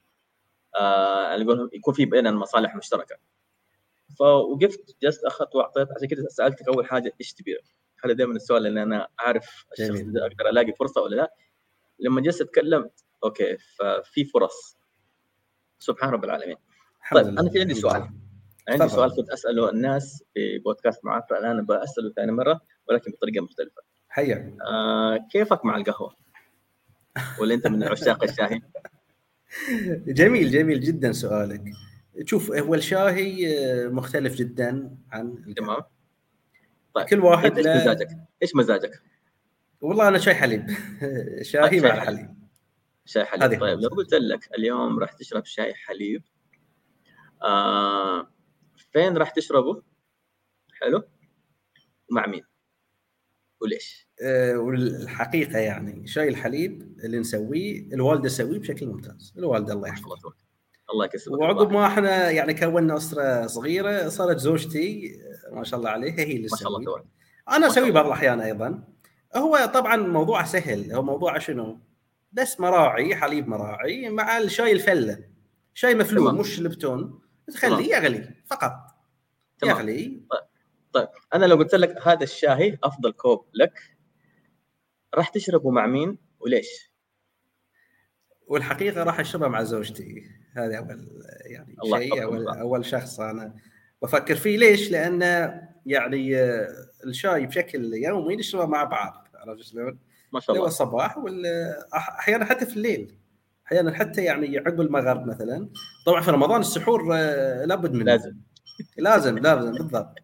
[0.80, 1.36] آه
[1.72, 3.16] يكون في بيننا مصالح مشتركة.
[4.18, 7.56] فوقفت جلست أخذت واعطيت عشان كده سألتك أول حاجة إيش تبي؟
[8.04, 10.00] هذا دائما السؤال اللي أنا أعرف الشخص.
[10.00, 11.34] ده أقدر ألاقي فرصة ولا لا.
[11.98, 12.90] لما جلست أتكلم
[13.24, 14.79] أوكي ففي فرص.
[15.80, 16.56] سبحان رب العالمين
[17.14, 17.26] طيب،.
[17.26, 18.10] أنا في عندي سؤال.
[18.68, 18.90] عندي تفضل.
[18.90, 24.54] سؤال كنت أسأله الناس في بودكاست معاك فالان بساله ثاني مرة ولكن بطريقة مختلفة حياك
[24.70, 26.16] آه كيفك مع القهوة؟
[27.40, 28.60] ولا أنت من عشاق الشاهي؟
[30.18, 31.62] جميل جميل جدا سؤالك
[32.24, 35.54] شوف هو الشاهي آه، مختلف جدا عن.
[35.56, 35.80] تمام
[36.94, 38.08] طيب كل واحد إيش مزاجك؟
[38.42, 39.02] إيش مزاجك؟
[39.80, 40.66] والله أنا شاي حليب
[41.42, 42.39] شاهي شاي مع حليب.
[43.10, 43.80] شاي حليب طيب.
[43.80, 46.22] لو قلت لك اليوم راح تشرب شاي حليب
[47.42, 48.30] آه
[48.92, 49.82] فين راح تشربه؟
[50.80, 51.02] حلو؟
[52.10, 52.42] مع مين؟
[53.60, 60.34] وليش؟ آه، والحقيقة يعني شاي الحليب اللي نسويه الوالدة تسويه بشكل ممتاز الوالدة الله يحفظها
[60.92, 61.72] الله يكسبك وعقب.
[61.72, 65.16] ما إحنا يعني كونا أسرة صغيرة صارت زوجتي
[65.52, 67.04] ما شاء الله عليها هي اللي ما شاء الله تبارك
[67.48, 67.94] أنا ما شاء أسوي الله.
[67.94, 68.84] بعض الأحيان أيضا
[69.36, 71.89] هو طبعا موضوع سهل هو موضوع شنو؟
[72.32, 75.24] بس مراعي حليب مراعي مع الشاي الفلة
[75.74, 76.40] شاي مفلول تمام.
[76.40, 77.20] مش لبتون.
[77.52, 78.72] تخليه يغلي فقط
[79.58, 79.76] تمام.
[79.76, 80.22] يغلي
[80.92, 83.96] طيب أنا لو قلت لك هذا الشاي أفضل كوب لك
[85.14, 86.90] راح تشربه مع مين وليش؟
[88.46, 90.24] والحقيقة راح اشربها مع زوجتي
[90.56, 91.08] هذا أول
[91.46, 92.60] يعني الله شيء أول الله.
[92.60, 93.56] أول شخص أنا
[94.02, 95.22] بفكر فيه ليش؟ لأن
[95.86, 96.68] يعني آه،
[97.06, 99.98] الشاي بشكل يومي نشربه مع بعض عرفت شلون؟
[100.32, 100.68] ما شاء هو الله.
[100.68, 103.14] الصباح واحيانا حتى في الليل.
[103.66, 105.68] أحيانا حتى يعني عقب المغرب مثلا.
[106.06, 108.04] طبعا في رمضان السحور آه، لابد منه.
[108.04, 108.36] لازم.
[108.96, 110.14] لازم لازم بالضبط.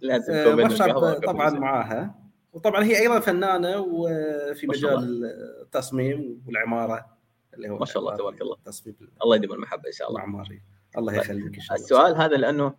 [0.00, 1.50] لازم آه، طبعا.
[1.50, 2.14] معاها.
[2.52, 5.24] وطبعا هي أيضا فنانة وفي مجال
[5.62, 7.06] التصميم والعمارة
[7.54, 8.54] اللي هو ما شاء الله تبارك الله.
[8.54, 10.24] التصميم الله يديم المحبة إن شاء الله.
[10.24, 10.62] المعماري
[10.98, 11.84] الله طيب، يخليك إن شاء الله.
[11.84, 12.74] السؤال هذا لأنه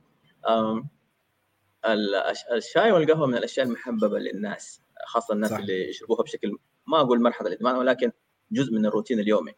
[2.51, 4.81] الشاي والقهوة من الأشياء المحببة للناس.
[5.05, 5.57] خاصة الناس صح.
[5.57, 6.57] اللي يشربوها بشكل
[6.87, 8.11] ما أقول مرحلة الإدمان ولكن
[8.51, 9.51] جزء من الروتين اليومي.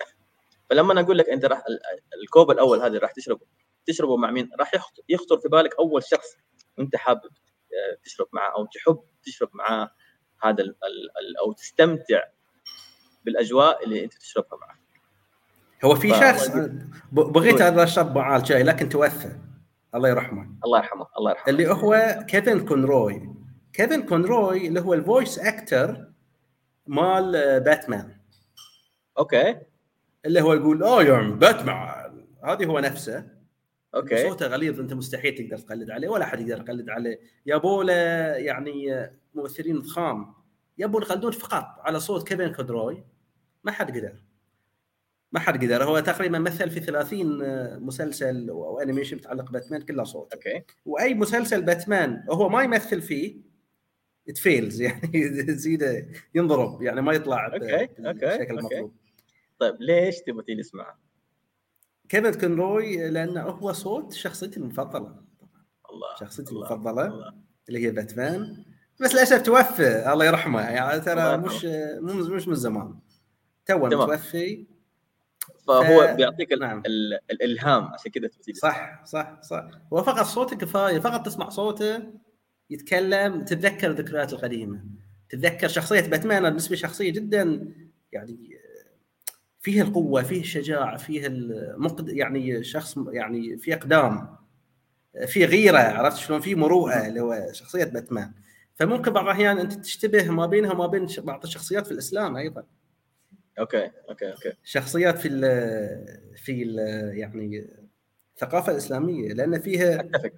[0.70, 1.80] فلما أنا أقول لك أنت راح ال-
[2.22, 3.46] الكوب الأول هذا راح تشربه.
[3.86, 6.36] تشربه مع مين؟ راح يخط- يخطر في بالك أول شخص
[6.78, 9.90] أنت حابب آه، تشرب معاه أو تحب تشرب معاه
[10.42, 12.22] هذا ال ال ال أو تستمتع
[13.24, 14.78] بالأجواء اللي أنت تشربها معه.
[15.84, 16.48] هو في شخص
[17.12, 17.60] بغيت.
[17.60, 19.36] أنا اشرب معاه الشاي لكن توفى
[19.94, 20.50] الله يرحمه.
[20.64, 21.48] الله يرحمه الله يرحمه.
[21.48, 23.28] اللي هو كيفن كونروي.
[23.72, 26.10] كيفن كونروي اللي هو ال voice actor
[26.86, 28.16] مال آه، باتمان.
[29.18, 29.56] okay.
[30.26, 31.76] اللي هو يقول آه يا باتمان
[32.44, 33.26] هذه هو نفسه.
[33.94, 34.28] okay.
[34.28, 37.20] صوته غليظ أنت مستحيل تقدر تقلد عليه ولا أحد يقدر يقلد عليه.
[37.46, 37.92] يابوا له
[38.36, 40.34] يعني آه، ممثلين ضخام
[40.78, 43.04] يبون يقلدون فقط على صوت كيفن كونروي.
[43.64, 44.24] ما حد قدر.
[45.32, 45.84] ما حد قدر.
[45.84, 50.32] هو تقريبا مثل في 30 آه، مسلسل أو animation متعلق باتمان كله صوت.
[50.32, 50.62] okay.
[50.84, 53.49] وأي مسلسل باتمان هو ما يمثل فيه
[54.30, 58.50] تفيلز يعني زيده ينضرب يعني ما يطلع ب- أوكي، بالشكل أوكي، أوكي.
[58.50, 58.92] المطلوب
[59.58, 60.98] طيب ليش تبغى تجلس معه؟
[62.08, 65.06] كيفن كونروي لأنه هو صوت شخصيتي المفضلة
[65.90, 67.34] الله شخصيتي الله، المفضلة الله.
[67.68, 68.64] اللي هي باتمان
[69.00, 71.36] بس للأسف توفى الله يرحمه يعني ترى.
[71.36, 71.64] مش
[72.00, 72.94] مش مش من زمان
[73.66, 73.78] تو.
[73.86, 74.66] متوفي
[75.66, 76.82] فهو ف- بيعطيك نعم.
[76.86, 82.02] ال- الإلهام عشان كذا صح صح صح هو فقط صوته كفاية فقط تسمع صوته
[82.70, 84.84] يتكلم تتذكر الذكريات القديمة.
[85.28, 87.72] تتذكر شخصية باتمان بالنسبة لي شخصية جدا
[88.12, 88.58] يعني
[89.60, 94.36] فيه القوة فيه الشجاعة فيه المقد يعني شخص يعني في أقدام
[95.26, 98.32] في غيرة عرفت شلون؟ في مروءة اللي هو شخصية باتمان.
[98.74, 102.64] فممكن بعض الأحيان أنت تشتبه ما بينها وما بين بعض الشخصيات في الإسلام أيضا.
[103.58, 104.52] okay okay okay.
[104.64, 105.40] شخصيات في ال
[106.36, 106.78] في ال
[107.18, 107.66] يعني
[108.34, 110.32] الثقافة الإسلامية لأن فيها أتفق.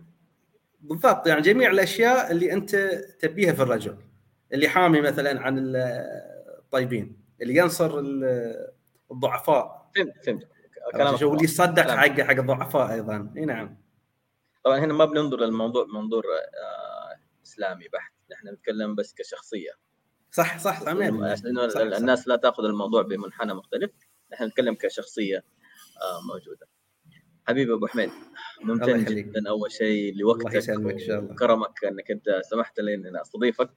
[0.83, 2.77] بالضبط يعني جميع الأشياء اللي أنت
[3.21, 3.97] تبيها في الرجل.
[4.53, 5.77] اللي حامي مثلا عن ال-
[6.59, 8.73] الطيبين اللي ينصر ال-
[9.11, 9.91] الضعفاء.
[9.97, 10.49] فهمت فهمت.
[10.93, 11.91] كلامك؟ واللي يصدق.
[11.91, 13.33] حق حق الضعفاء أيضا.
[13.37, 13.79] إي نعم.
[14.65, 16.25] طبعا هنا ما بننظر للموضوع منظور
[16.65, 18.13] آه إسلامي بحت.
[18.33, 19.71] نحن نتكلم بس كشخصية.
[20.31, 21.25] صح صح صح 100%.
[21.25, 21.81] عشان صح.
[21.81, 23.91] الناس لا تأخذ الموضوع بمنحنى مختلف
[24.33, 25.37] نحن نتكلم كشخصية
[26.03, 26.67] آه موجودة.
[27.49, 28.11] حبيبي أبو حميد
[28.63, 29.05] الله ممتن.
[29.05, 33.21] جدا أول شيء الله لوقتك يسلمك إن شاء الله وكرمك إنك أنت سمحت لي إني
[33.21, 33.71] أستضيفك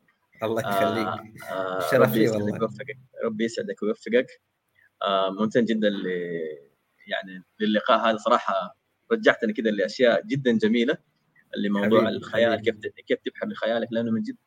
[0.44, 1.08] الله يخليك
[1.52, 2.60] آه شرف ربي لي يسعدك والله.
[2.60, 4.28] ويوفقك ربي يسعدك ويوفقك
[5.04, 6.06] آه ممتن جدا ل
[7.08, 8.78] يعني للقاء هذا صراحة
[9.12, 10.98] رجعتني كذا لأشياء جدا جميلة
[11.56, 12.62] اللي موضوع حبيبي، الخيال.
[12.62, 12.76] كيف
[13.08, 14.38] كيف تبحر بخيالك لأنه من جد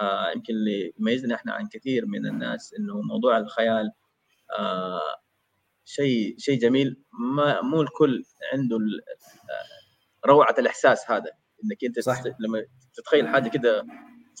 [0.00, 3.92] آه يمكن اللي يميزنا إحنا عن كثير من الناس إنه موضوع الخيال
[4.58, 5.00] آه
[5.94, 7.02] شيء شيء جميل.
[7.36, 11.30] ما مو الكل عنده آه، روعة الإحساس هذا.
[11.64, 12.22] إنك أنت صح.
[12.40, 12.64] لما
[12.94, 13.86] تتخيل حاجة كده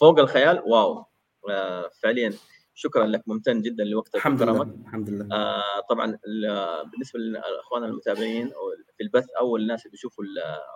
[0.00, 1.04] فوق الخيال واو.
[1.50, 2.32] آه فعليا
[2.74, 5.28] شكرا لك ممتن جدا لوقتك الحمد لله الحمد لله.
[5.36, 8.48] آه طبعا ال- بالنسبة لاخواننا المتابعين
[8.96, 10.24] في البث أو الناس اللي بيشوفوا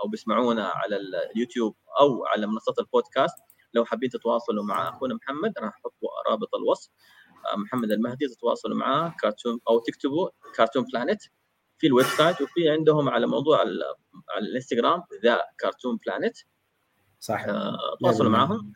[0.04, 0.96] أو بيسمعونا على
[1.36, 3.36] اليوتيوب أو على منصات البودكاست
[3.74, 5.94] لو حابين تتواصلوا مع أخونا محمد راح أحط
[6.30, 6.90] رابط الوصف.
[7.56, 11.22] محمد المهدي تتواصلوا معاه كارتون أو تكتبوا Cartoon Planet
[11.78, 16.36] في ال website وفي عندهم على موضوع على الإنستغرام The Cartoon Planet
[17.20, 17.44] صح.
[17.48, 18.30] آه، تواصلوا.
[18.30, 18.72] معهم.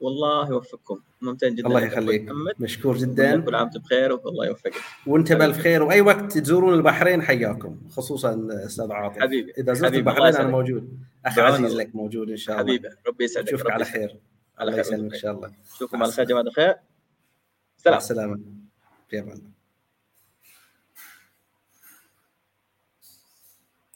[0.00, 1.00] والله يوفقكم.
[1.20, 1.66] ممتن جدا.
[1.68, 2.28] الله يخليك.
[2.58, 4.74] مشكور كل جدا عام وانت بخير والله يوفقك.
[5.06, 9.18] وانت بالف خير وأي وقت تزورون البحرين حياكم خصوصا أستاذ عاطف.
[9.18, 9.52] حبيبي.
[9.58, 10.48] إذا زرت حبيبي، البحرين أنا.
[10.48, 10.98] موجود.
[11.26, 11.76] اخ عزيز.
[11.76, 12.72] لك موجود إن شاء الله.
[12.72, 12.88] حبيبي.
[13.06, 13.48] ربي يسعدك.
[13.48, 13.84] نشوفك على.
[13.84, 14.20] خير.
[14.58, 14.94] على خير.
[14.94, 15.52] إن شاء الله.
[15.74, 16.24] نشوفكم على خير.
[16.24, 16.74] جماعة الخير.
[17.84, 17.98] سلام.
[17.98, 18.40] السلامة.
[19.08, 19.61] في أمان الله